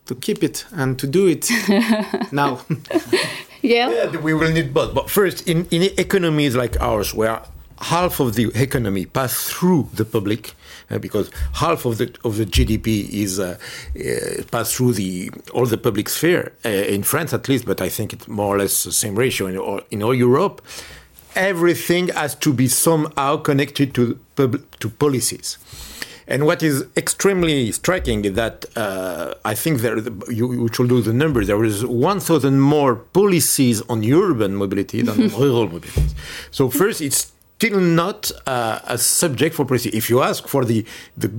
to 0.05 0.15
keep 0.15 0.43
it 0.43 0.65
and 0.71 0.99
to 0.99 1.07
do 1.07 1.27
it 1.27 1.49
now. 2.31 2.59
yeah. 3.61 3.89
yeah. 3.89 4.17
we 4.17 4.33
will 4.33 4.51
need 4.51 4.73
both. 4.73 4.93
But 4.93 5.09
first, 5.09 5.47
in 5.47 5.65
in 5.71 5.83
economies 5.97 6.55
like 6.55 6.79
ours, 6.79 7.13
where 7.13 7.41
half 7.79 8.19
of 8.19 8.35
the 8.35 8.51
economy 8.55 9.05
pass 9.05 9.49
through 9.49 9.89
the 9.93 10.05
public 10.05 10.53
because 10.99 11.29
half 11.53 11.85
of 11.85 11.97
the 11.97 12.13
of 12.23 12.37
the 12.37 12.45
GDP 12.45 13.09
is 13.09 13.39
uh, 13.39 13.57
uh, 13.97 14.43
passed 14.51 14.75
through 14.75 14.93
the 14.93 15.31
all 15.53 15.65
the 15.65 15.77
public 15.77 16.09
sphere 16.09 16.53
uh, 16.65 16.69
in 16.69 17.03
France 17.03 17.33
at 17.33 17.47
least, 17.49 17.65
but 17.65 17.81
I 17.81 17.89
think 17.89 18.13
it's 18.13 18.27
more 18.27 18.55
or 18.55 18.59
less 18.59 18.83
the 18.83 18.91
same 18.91 19.15
ratio 19.15 19.47
in 19.47 19.57
all, 19.57 19.81
in 19.91 20.03
all 20.03 20.13
Europe. 20.13 20.61
Everything 21.35 22.07
has 22.09 22.35
to 22.35 22.53
be 22.53 22.67
somehow 22.67 23.37
connected 23.37 23.93
to 23.95 24.19
to 24.35 24.89
policies. 24.89 25.57
And 26.27 26.45
what 26.45 26.63
is 26.63 26.85
extremely 26.97 27.71
striking 27.71 28.25
is 28.25 28.33
that 28.33 28.65
uh, 28.75 29.35
I 29.45 29.53
think 29.53 29.81
there, 29.81 29.99
you, 30.29 30.53
you, 30.53 30.69
should 30.73 30.89
do 30.89 31.01
the 31.01 31.13
numbers. 31.13 31.47
There 31.47 31.63
is 31.63 31.85
1,000 31.85 32.59
more 32.59 32.95
policies 32.95 33.83
on 33.83 34.03
urban 34.11 34.55
mobility 34.55 35.03
than 35.03 35.21
on 35.21 35.29
rural 35.39 35.67
mobility. 35.67 36.01
So 36.49 36.69
first, 36.69 36.99
it's 36.99 37.31
still 37.57 37.79
not 37.79 38.31
uh, 38.47 38.79
a 38.85 38.97
subject 38.97 39.55
for 39.55 39.65
policy. 39.65 39.89
If 39.89 40.09
you 40.09 40.21
ask 40.21 40.47
for 40.47 40.65
the, 40.65 40.85
the 41.17 41.29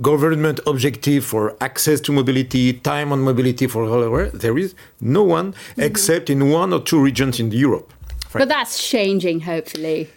government 0.00 0.60
objective 0.66 1.24
for 1.24 1.56
access 1.60 2.00
to 2.02 2.12
mobility, 2.12 2.72
time 2.72 3.12
on 3.12 3.20
mobility 3.20 3.66
for 3.66 3.84
all 3.84 4.30
there 4.32 4.58
is 4.58 4.74
no 5.00 5.22
one 5.22 5.52
mm-hmm. 5.52 5.82
except 5.82 6.30
in 6.30 6.50
one 6.50 6.72
or 6.72 6.80
two 6.80 7.00
regions 7.00 7.38
in 7.38 7.50
Europe. 7.52 7.92
But 8.32 8.48
that's 8.48 8.86
changing, 8.86 9.40
hopefully. 9.40 10.10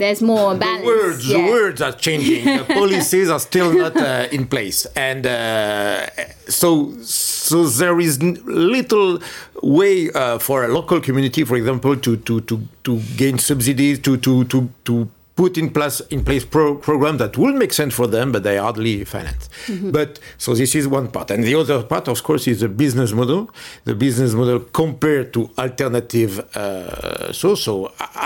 There's 0.00 0.22
more 0.22 0.54
balance. 0.54 0.80
The 0.80 0.86
words, 0.86 1.28
yeah. 1.28 1.36
the 1.36 1.52
words 1.52 1.82
are 1.82 1.92
changing. 1.92 2.46
the 2.46 2.64
policies 2.68 3.28
are 3.28 3.38
still 3.38 3.70
not 3.74 3.94
uh, 3.98 4.28
in 4.32 4.46
place, 4.46 4.86
and 4.96 5.26
uh, 5.26 6.06
so 6.48 6.96
so 7.02 7.66
there 7.66 8.00
is 8.00 8.22
little 8.22 9.18
way 9.62 10.10
uh, 10.12 10.38
for 10.38 10.64
a 10.64 10.68
local 10.68 11.02
community, 11.02 11.44
for 11.44 11.56
example, 11.56 11.96
to 11.96 12.16
to 12.16 12.40
to, 12.40 12.62
to 12.82 12.98
gain 13.18 13.36
subsidies, 13.36 13.98
to 13.98 14.16
to 14.16 14.44
to 14.44 14.70
to 14.86 15.06
put 15.40 15.56
in 15.56 15.70
place 15.70 16.02
in 16.10 16.22
place 16.22 16.44
pro 16.44 16.74
programs 16.74 17.18
that 17.18 17.34
would 17.38 17.54
make 17.54 17.72
sense 17.72 17.94
for 17.94 18.06
them, 18.06 18.30
but 18.30 18.42
they 18.42 18.58
hardly 18.58 19.04
finance. 19.14 19.44
Mm 19.68 19.78
-hmm. 19.78 19.90
But 19.98 20.10
so 20.44 20.54
this 20.54 20.74
is 20.74 20.84
one 20.98 21.08
part, 21.14 21.30
and 21.30 21.40
the 21.44 21.56
other 21.60 21.82
part, 21.92 22.08
of 22.08 22.18
course, 22.22 22.50
is 22.50 22.58
the 22.58 22.68
business 22.68 23.10
model. 23.12 23.40
The 23.84 23.94
business 23.94 24.32
model 24.40 24.58
compared 24.82 25.26
to 25.32 25.40
alternative 25.64 26.32
uh, 26.60 27.32
so 27.32 27.48
so 27.66 27.72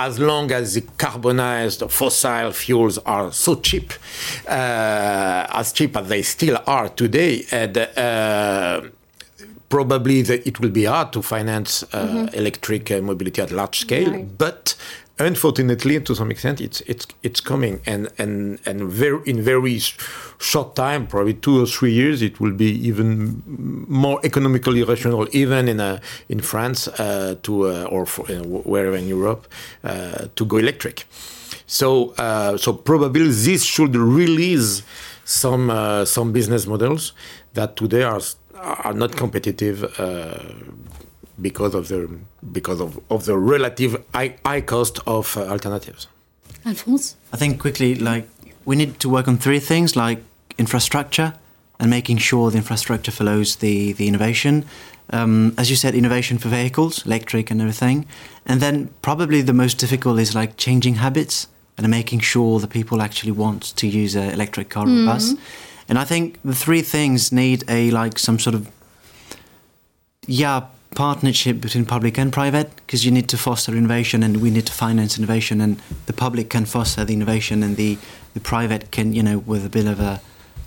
as 0.07 0.19
long 0.19 0.53
as 0.53 0.65
the 0.77 0.83
carbonized 1.05 1.81
fossil 1.99 2.47
fuels 2.53 2.97
are 3.05 3.29
so 3.45 3.53
cheap, 3.69 3.89
uh, 4.49 5.61
as 5.61 5.67
cheap 5.77 5.97
as 5.97 6.07
they 6.13 6.23
still 6.23 6.57
are 6.67 6.89
today, 7.03 7.35
and 7.61 7.75
uh, 7.77 8.91
probably 9.69 10.23
the, 10.23 10.37
it 10.49 10.57
will 10.61 10.75
be 10.83 10.85
hard 10.95 11.09
to 11.13 11.21
finance 11.23 11.73
uh, 11.83 11.89
mm-hmm. 11.89 12.41
electric 12.41 12.91
uh, 12.91 13.01
mobility 13.11 13.41
at 13.43 13.51
large 13.51 13.79
scale, 13.79 14.11
right. 14.11 14.39
but 14.39 14.77
unfortunately, 15.19 16.01
to 16.01 16.15
some 16.15 16.31
extent, 16.31 16.61
it's 16.61 16.81
it's 16.83 17.07
it's 17.23 17.41
coming, 17.41 17.81
and 17.87 18.09
and 18.19 18.59
and 18.67 18.83
very 18.85 19.21
in 19.27 19.43
very 19.43 19.79
short 20.39 20.75
time, 20.75 21.07
probably 21.07 21.35
two 21.35 21.63
or 21.63 21.67
three 21.67 21.93
years, 21.93 22.23
it 22.23 22.41
will 22.41 22.53
be 22.53 22.71
even 22.87 23.43
more 23.89 24.21
economically 24.25 24.83
rational, 24.83 25.29
even 25.33 25.69
in 25.69 25.81
a, 25.81 26.01
in 26.29 26.41
France 26.41 26.89
uh, 26.89 27.37
to 27.43 27.69
uh, 27.69 27.85
or 27.85 28.07
for, 28.07 28.31
uh, 28.31 28.43
wherever 28.43 28.97
in 28.97 29.07
Europe 29.07 29.47
uh, 29.85 30.27
to 30.35 30.45
go 30.45 30.57
electric. 30.57 31.07
So 31.67 32.15
uh, 32.19 32.57
so 32.57 32.73
probably 32.73 33.29
this 33.29 33.65
should 33.65 33.97
release 33.97 34.83
some 35.25 35.71
some 36.05 36.33
business 36.33 36.67
models 36.67 37.13
that 37.55 37.77
today 37.77 38.03
are 38.03 38.21
are 38.55 38.93
not 38.93 39.17
competitive 39.17 39.85
because 41.41 41.75
of 41.75 41.89
the 41.89 42.09
because 42.53 42.81
of, 42.81 42.99
of 43.11 43.25
the 43.25 43.37
relative 43.37 44.03
high, 44.15 44.37
high 44.45 44.61
cost 44.61 45.01
of 45.07 45.37
uh, 45.37 45.43
alternatives. 45.43 46.07
Alphonse, 46.65 47.17
I 47.33 47.37
think 47.37 47.61
quickly, 47.61 47.95
like 47.95 48.27
we 48.65 48.77
need 48.77 49.01
to 49.01 49.09
work 49.09 49.29
on 49.29 49.39
three 49.39 49.61
things, 49.61 49.97
like 49.97 50.21
infrastructure 50.59 51.35
and 51.81 51.91
making 51.91 52.19
sure 52.19 52.51
the 52.51 52.59
infrastructure 52.59 53.11
follows 53.11 53.57
the 53.57 53.93
the 53.93 54.07
innovation. 54.07 54.65
Um, 55.11 55.55
as 55.59 55.69
you 55.69 55.77
said, 55.77 55.95
innovation 55.95 56.39
for 56.39 56.49
vehicles, 56.49 57.05
electric 57.05 57.51
and 57.51 57.61
everything, 57.61 58.07
and 58.47 58.61
then 58.61 58.89
probably 59.03 59.43
the 59.43 59.53
most 59.53 59.79
difficult 59.79 60.19
is 60.19 60.35
like 60.35 60.57
changing 60.57 60.95
habits 60.95 61.49
and 61.77 61.89
making 61.91 62.21
sure 62.21 62.61
that 62.61 62.71
people 62.71 63.03
actually 63.03 63.33
want 63.33 63.77
to 63.77 63.87
use 63.87 64.15
an 64.15 64.31
electric 64.31 64.71
car 64.71 64.85
or 64.85 65.05
bus. 65.05 65.35
And 65.89 65.99
I 65.99 66.05
think 66.05 66.39
the 66.43 66.55
three 66.55 66.83
things 66.83 67.33
need 67.33 67.65
a 67.69 67.91
like 67.91 68.19
some 68.19 68.39
sort 68.39 68.55
of 68.55 68.71
yeah 70.27 70.63
partnership 70.95 71.61
between 71.61 71.85
public 71.85 72.19
and 72.19 72.33
private 72.33 72.75
because 72.77 73.05
you 73.05 73.11
need 73.11 73.29
to 73.29 73.37
foster 73.37 73.77
innovation 73.77 74.23
and 74.23 74.41
we 74.41 74.51
need 74.51 74.67
to 74.67 74.73
finance 74.73 75.19
innovation 75.19 75.61
and 75.61 75.81
the 76.07 76.13
public 76.13 76.51
can 76.51 76.65
foster 76.65 77.05
the 77.05 77.13
innovation 77.13 77.63
and 77.63 77.77
the 77.77 77.99
the 78.35 78.41
private 78.41 78.91
can 78.91 79.13
you 79.13 79.23
know 79.23 79.39
with 79.39 79.65
a 79.65 79.69
bit 79.69 79.87
of 79.87 80.01
a 80.01 80.21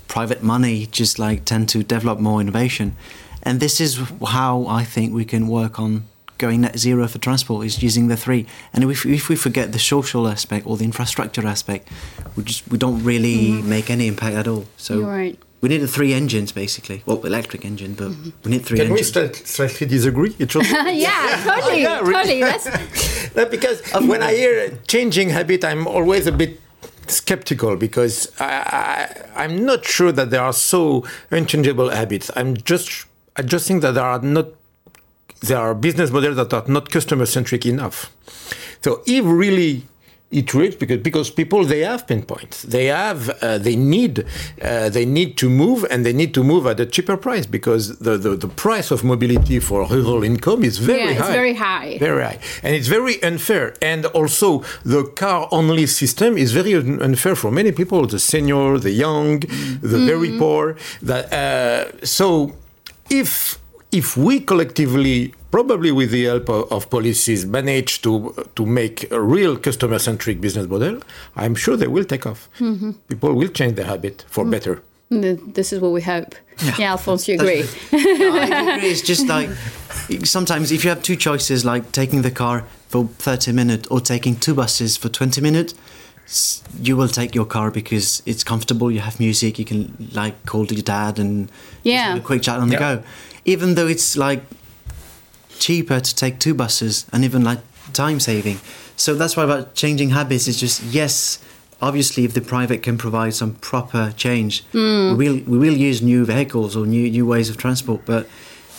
private 0.07 0.41
money 0.41 0.85
just 0.87 1.19
like 1.19 1.45
tend 1.45 1.69
to 1.69 1.83
develop 1.83 2.19
more 2.19 2.41
innovation. 2.41 2.95
And 3.43 3.59
this 3.59 3.79
is 3.79 4.01
how 4.25 4.65
I 4.67 4.83
think 4.83 5.13
we 5.13 5.25
can 5.25 5.47
work 5.47 5.79
on 5.79 6.05
going 6.37 6.61
net 6.61 6.77
zero 6.77 7.07
for 7.07 7.17
transport 7.19 7.65
is 7.65 7.81
using 7.83 8.07
the 8.07 8.17
three 8.17 8.45
and 8.73 8.83
if, 8.83 9.05
if 9.05 9.29
we 9.29 9.35
forget 9.35 9.71
the 9.71 9.79
social 9.79 10.27
aspect 10.27 10.65
or 10.67 10.77
the 10.77 10.85
infrastructure 10.85 11.45
aspect 11.47 11.87
we 12.35 12.43
just 12.43 12.67
we 12.71 12.77
don't 12.77 13.03
really 13.03 13.61
make 13.63 13.89
any 13.89 14.07
impact 14.07 14.35
at 14.35 14.47
all 14.47 14.65
so 14.77 14.93
Mm-hmm. 14.95 15.01
You're 15.01 15.17
right. 15.17 15.39
we 15.61 15.69
need 15.69 15.81
the 15.81 15.87
three 15.87 16.13
engines 16.13 16.51
basically 16.51 17.01
well 17.05 17.19
electric 17.25 17.65
engine 17.65 17.93
but 17.93 18.09
we 18.43 18.51
need 18.51 18.63
three 18.65 18.77
Can 18.79 18.87
we 18.87 18.99
engines 18.99 19.11
slight- 19.13 19.35
slightly 19.47 19.87
disagree? 19.87 20.35
It 20.39 20.51
should- 20.51 20.65
yeah, 21.07 21.43
totally, 21.43 21.81
Yeah, 21.81 21.99
really. 21.99 22.13
totally. 22.13 22.39
That's 22.51 23.35
No, 23.35 23.45
because 23.45 23.81
when 24.11 24.21
I 24.23 24.33
hear 24.33 24.77
changing 24.87 25.29
habit, 25.29 25.63
I'm 25.63 25.85
always 25.87 26.25
a 26.27 26.31
bit 26.31 26.59
skeptical 27.07 27.75
because 27.75 28.31
I, 28.39 28.45
I, 29.35 29.43
I'm 29.43 29.65
not 29.65 29.85
sure 29.85 30.11
that 30.11 30.29
there 30.29 30.41
are 30.41 30.53
so 30.53 31.05
unchangeable 31.31 31.89
habits. 31.89 32.29
I'm 32.35 32.55
just 32.57 33.05
I 33.35 33.41
just 33.43 33.67
think 33.67 33.81
that 33.83 33.93
there 33.93 34.03
are 34.03 34.19
not 34.21 34.47
there 35.41 35.57
are 35.59 35.73
business 35.75 36.11
models 36.11 36.35
that 36.37 36.53
are 36.53 36.63
not 36.67 36.89
customer 36.89 37.25
centric 37.25 37.65
enough. 37.65 38.11
So 38.81 39.01
if 39.05 39.23
really 39.25 39.83
it 40.29 40.53
works 40.53 40.75
because 40.75 40.97
because 40.97 41.29
people 41.31 41.63
they 41.63 41.79
have 41.91 42.05
pain 42.05 42.21
points 42.21 42.63
they 42.63 42.87
have 42.87 43.29
uh, 43.41 43.57
they 43.57 43.77
need 43.77 44.25
uh, 44.61 44.89
they 44.89 45.05
need 45.05 45.37
to 45.37 45.49
move 45.49 45.85
and 45.89 46.05
they 46.05 46.11
need 46.11 46.33
to 46.33 46.43
move 46.43 46.67
at 46.67 46.77
a 46.81 46.85
cheaper 46.85 47.15
price 47.15 47.45
because 47.45 47.97
the, 47.99 48.17
the, 48.17 48.35
the 48.35 48.49
price 48.49 48.91
of 48.91 49.05
mobility 49.05 49.57
for 49.61 49.87
rural 49.87 50.23
income 50.23 50.65
is 50.65 50.79
very 50.79 51.13
Yeah, 51.13 51.21
high 51.23 51.31
very 51.31 51.53
high. 51.53 51.97
very 51.97 52.23
high 52.23 52.39
and 52.61 52.75
it's 52.75 52.87
very 52.89 53.23
unfair 53.23 53.73
and 53.81 54.05
also 54.07 54.63
the 54.83 55.05
car 55.15 55.47
only 55.49 55.85
system 55.87 56.37
is 56.37 56.51
very 56.51 56.75
un- 56.75 57.01
unfair 57.01 57.33
for 57.35 57.49
many 57.49 57.71
people 57.71 58.05
the 58.05 58.19
senior 58.19 58.77
the 58.79 58.91
young 58.91 59.39
the 59.81 59.99
very 60.11 60.27
Mm-hmm. 60.27 60.39
poor 60.39 60.75
that 61.03 61.31
uh, 61.31 62.05
so 62.05 62.53
if 63.09 63.57
if 63.91 64.17
we 64.17 64.39
collectively 64.41 65.33
probably 65.51 65.91
with 65.91 66.11
the 66.11 66.25
help 66.25 66.49
of, 66.49 66.71
of 66.71 66.89
policies 66.89 67.45
manage 67.45 68.01
to 68.01 68.33
to 68.55 68.65
make 68.65 69.09
a 69.11 69.21
real 69.21 69.55
customer 69.57 69.97
centric 69.99 70.41
business 70.41 70.67
model 70.67 70.99
i'm 71.37 71.55
sure 71.55 71.77
they 71.77 71.87
will 71.87 72.03
take 72.03 72.25
off 72.25 72.49
Mm-hmm. 72.59 72.91
people 73.07 73.33
will 73.33 73.47
change 73.49 73.75
their 73.75 73.85
habit 73.85 74.25
for 74.29 74.43
Mm. 74.45 74.51
better 74.51 74.81
this 75.09 75.71
is 75.71 75.79
what 75.79 75.93
we 75.93 76.01
hope. 76.01 76.35
Yeah, 76.77 76.91
Alphonse, 76.91 77.29
you 77.29 77.35
agree? 77.35 77.63
No, 77.93 78.37
I 78.37 78.75
agree. 78.75 78.89
It's 78.89 79.01
just 79.01 79.25
like 79.35 79.49
sometimes 80.25 80.69
if 80.73 80.83
you 80.83 80.89
have 80.89 81.01
two 81.01 81.15
choices, 81.15 81.63
like 81.63 81.93
taking 81.93 82.23
the 82.23 82.31
car 82.31 82.65
for 82.89 83.05
30 83.19 83.53
minutes 83.53 83.87
or 83.87 84.01
taking 84.01 84.35
two 84.35 84.53
buses 84.53 84.97
for 84.97 85.07
20 85.07 85.39
minutes, 85.39 85.73
you 86.81 86.97
will 86.97 87.07
take 87.07 87.33
your 87.33 87.45
car 87.45 87.71
because 87.71 88.21
it's 88.25 88.43
comfortable. 88.43 88.91
You 88.91 88.99
have 88.99 89.17
music. 89.17 89.57
You 89.59 89.63
can 89.63 90.09
like 90.13 90.45
call 90.45 90.65
to 90.65 90.75
your 90.75 90.83
dad 90.83 91.19
and 91.19 91.49
Yeah. 91.83 92.07
have 92.09 92.17
a 92.17 92.21
quick 92.21 92.41
chat 92.41 92.59
on 92.59 92.67
the 92.67 92.75
go. 92.77 93.01
Even 93.47 93.73
though 93.75 93.87
it's 93.87 94.15
like 94.15 94.43
cheaper 95.57 95.99
to 95.99 96.15
take 96.15 96.37
two 96.39 96.53
buses 96.53 97.05
and 97.11 97.23
even 97.23 97.43
like 97.43 97.59
time 97.93 98.19
saving. 98.19 98.59
So 98.95 99.15
that's 99.15 99.35
why 99.35 99.43
about 99.43 99.73
changing 99.73 100.09
habits 100.11 100.47
is 100.47 100.59
just 100.59 100.83
yes. 100.83 101.39
Obviously, 101.79 102.23
if 102.25 102.33
the 102.33 102.41
private 102.41 102.81
can 102.81 102.97
provide 102.97 103.35
some 103.35 103.53
proper 103.55 104.11
change, 104.17 104.63
hmm. 104.71 105.15
we 105.15 105.29
will 105.29 105.39
we 105.45 105.57
will 105.57 105.77
use 105.77 106.01
new 106.01 106.25
vehicles 106.25 106.75
or 106.75 106.85
new 106.85 107.09
new 107.09 107.25
ways 107.25 107.49
of 107.49 107.57
transport. 107.57 108.01
But 108.05 108.27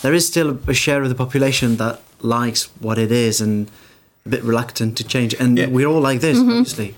there 0.02 0.14
is 0.14 0.26
still 0.26 0.58
a 0.66 0.74
share 0.74 1.02
of 1.02 1.08
the 1.08 1.14
population 1.14 1.76
that 1.76 2.00
likes 2.20 2.68
what 2.80 2.98
it 2.98 3.12
is 3.12 3.40
and 3.40 3.70
a 4.26 4.28
bit 4.28 4.42
reluctant 4.42 4.96
to 4.98 5.04
change. 5.04 5.34
And 5.34 5.58
Yeah. 5.58 5.68
we're 5.68 5.86
all 5.86 6.00
like 6.00 6.20
this, 6.20 6.38
mm-hmm. 6.38 6.50
obviously. 6.50 6.94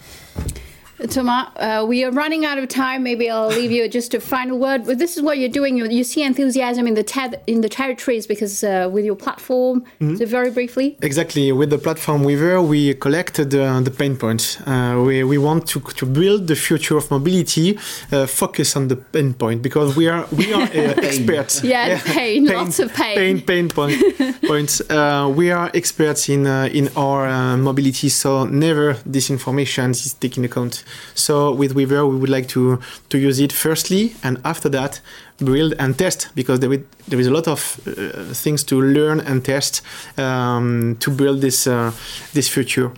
Thomas, 1.09 1.49
uh, 1.57 1.85
we 1.87 2.05
are 2.05 2.11
running 2.11 2.45
out 2.45 2.59
of 2.59 2.69
time. 2.69 3.03
Maybe 3.03 3.31
I'll 3.31 3.49
leave 3.49 3.71
you 3.71 3.89
just 3.89 4.15
a 4.15 4.21
final 4.21 4.59
word. 4.59 4.87
But 4.87 4.99
this 4.99 5.17
is 5.17 5.23
what 5.23 5.39
you're 5.39 5.49
doing. 5.49 5.77
You, 5.77 5.87
you 5.87 6.05
see 6.05 6.23
enthusiasm 6.23 6.87
in 6.87 6.95
the 6.95 7.05
ter- 7.05 7.41
in 7.47 7.61
the 7.61 7.69
territories 7.69 8.27
because 8.27 8.63
uh, 8.65 8.89
with 8.93 9.05
your 9.05 9.17
platform. 9.17 9.85
So 10.01 10.27
very 10.27 10.51
briefly. 10.51 10.97
Exactly. 11.03 11.53
With 11.53 11.71
the 11.71 11.79
platform 11.79 12.25
wever, 12.25 12.61
we 12.61 12.95
collected 12.95 13.55
uh, 13.55 13.81
the 13.81 13.91
pain 13.91 14.17
points. 14.17 14.61
Uh, 14.67 15.03
we, 15.07 15.25
we 15.25 15.39
want 15.39 15.67
to, 15.69 15.81
to 15.81 16.07
build 16.07 16.47
the 16.47 16.57
future 16.57 16.97
of 16.97 17.11
mobility, 17.11 17.79
uh, 18.13 18.27
focus 18.27 18.77
on 18.77 18.89
the 18.89 18.97
pain 18.97 19.35
point 19.35 19.63
because 19.63 19.97
we 19.97 20.09
are 20.09 20.27
we 20.33 20.53
are 20.53 20.63
uh, 20.63 20.69
experts. 21.09 21.63
Yeah, 21.63 22.01
pain, 22.05 22.47
lots 22.47 22.79
of 22.79 22.93
pain. 22.95 23.17
Pain, 23.17 23.41
pain 23.43 23.69
point, 23.69 23.97
points. 24.47 24.81
Uh, 24.91 25.33
we 25.35 25.51
are 25.51 25.71
experts 25.75 26.29
in 26.29 26.47
uh, 26.47 26.69
in 26.73 26.89
our 26.97 27.27
uh, 27.27 27.57
mobility, 27.57 28.09
so 28.09 28.45
never 28.45 28.95
disinformation 29.09 29.91
is 29.91 30.15
taken 30.15 30.45
account. 30.45 30.85
So 31.15 31.53
with 31.53 31.75
wever, 31.75 32.07
we 32.07 32.17
would 32.17 32.31
like 32.31 32.49
to 32.49 32.79
to 33.09 33.19
use 33.19 33.41
it 33.41 33.53
firstly, 33.53 34.15
and 34.23 34.39
after 34.45 34.69
that, 34.71 35.01
build 35.39 35.75
and 35.79 35.97
test 35.97 36.29
because 36.35 36.61
there, 36.61 36.69
will, 36.69 36.83
there 37.09 37.21
is 37.21 37.27
a 37.27 37.31
lot 37.31 37.49
of 37.49 37.81
uh, 37.87 38.35
things 38.35 38.65
to 38.65 38.81
learn 38.81 39.21
and 39.21 39.45
test 39.45 39.83
um, 40.19 40.97
to 41.01 41.11
build 41.11 41.41
this 41.41 41.67
uh, 41.67 41.93
this 42.33 42.49
future. 42.49 42.93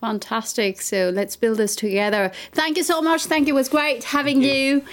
Fantastic. 0.00 0.80
So 0.80 1.10
let's 1.12 1.34
build 1.34 1.58
this 1.58 1.74
together. 1.74 2.30
Thank 2.52 2.76
you 2.76 2.84
so 2.84 3.02
much. 3.02 3.24
Thank 3.24 3.48
you. 3.48 3.54
It 3.54 3.56
was 3.56 3.68
great 3.68 4.04
having 4.04 4.42
you. 4.42 4.84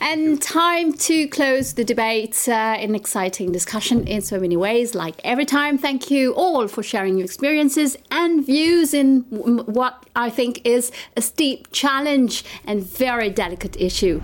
And 0.00 0.40
time 0.40 0.94
to 0.94 1.28
close 1.28 1.74
the 1.74 1.84
debate. 1.84 2.48
Uh, 2.48 2.52
an 2.52 2.94
exciting 2.94 3.52
discussion 3.52 4.06
in 4.06 4.22
so 4.22 4.40
many 4.40 4.56
ways. 4.56 4.94
Like 4.94 5.16
every 5.22 5.44
time, 5.44 5.76
thank 5.76 6.10
you 6.10 6.32
all 6.32 6.66
for 6.66 6.82
sharing 6.82 7.18
your 7.18 7.26
experiences 7.26 7.96
and 8.10 8.44
views 8.44 8.94
in 8.94 9.20
what 9.30 10.06
I 10.16 10.30
think 10.30 10.62
is 10.64 10.90
a 11.14 11.20
steep 11.20 11.70
challenge 11.70 12.42
and 12.66 12.82
very 12.82 13.28
delicate 13.28 13.78
issue. 13.78 14.22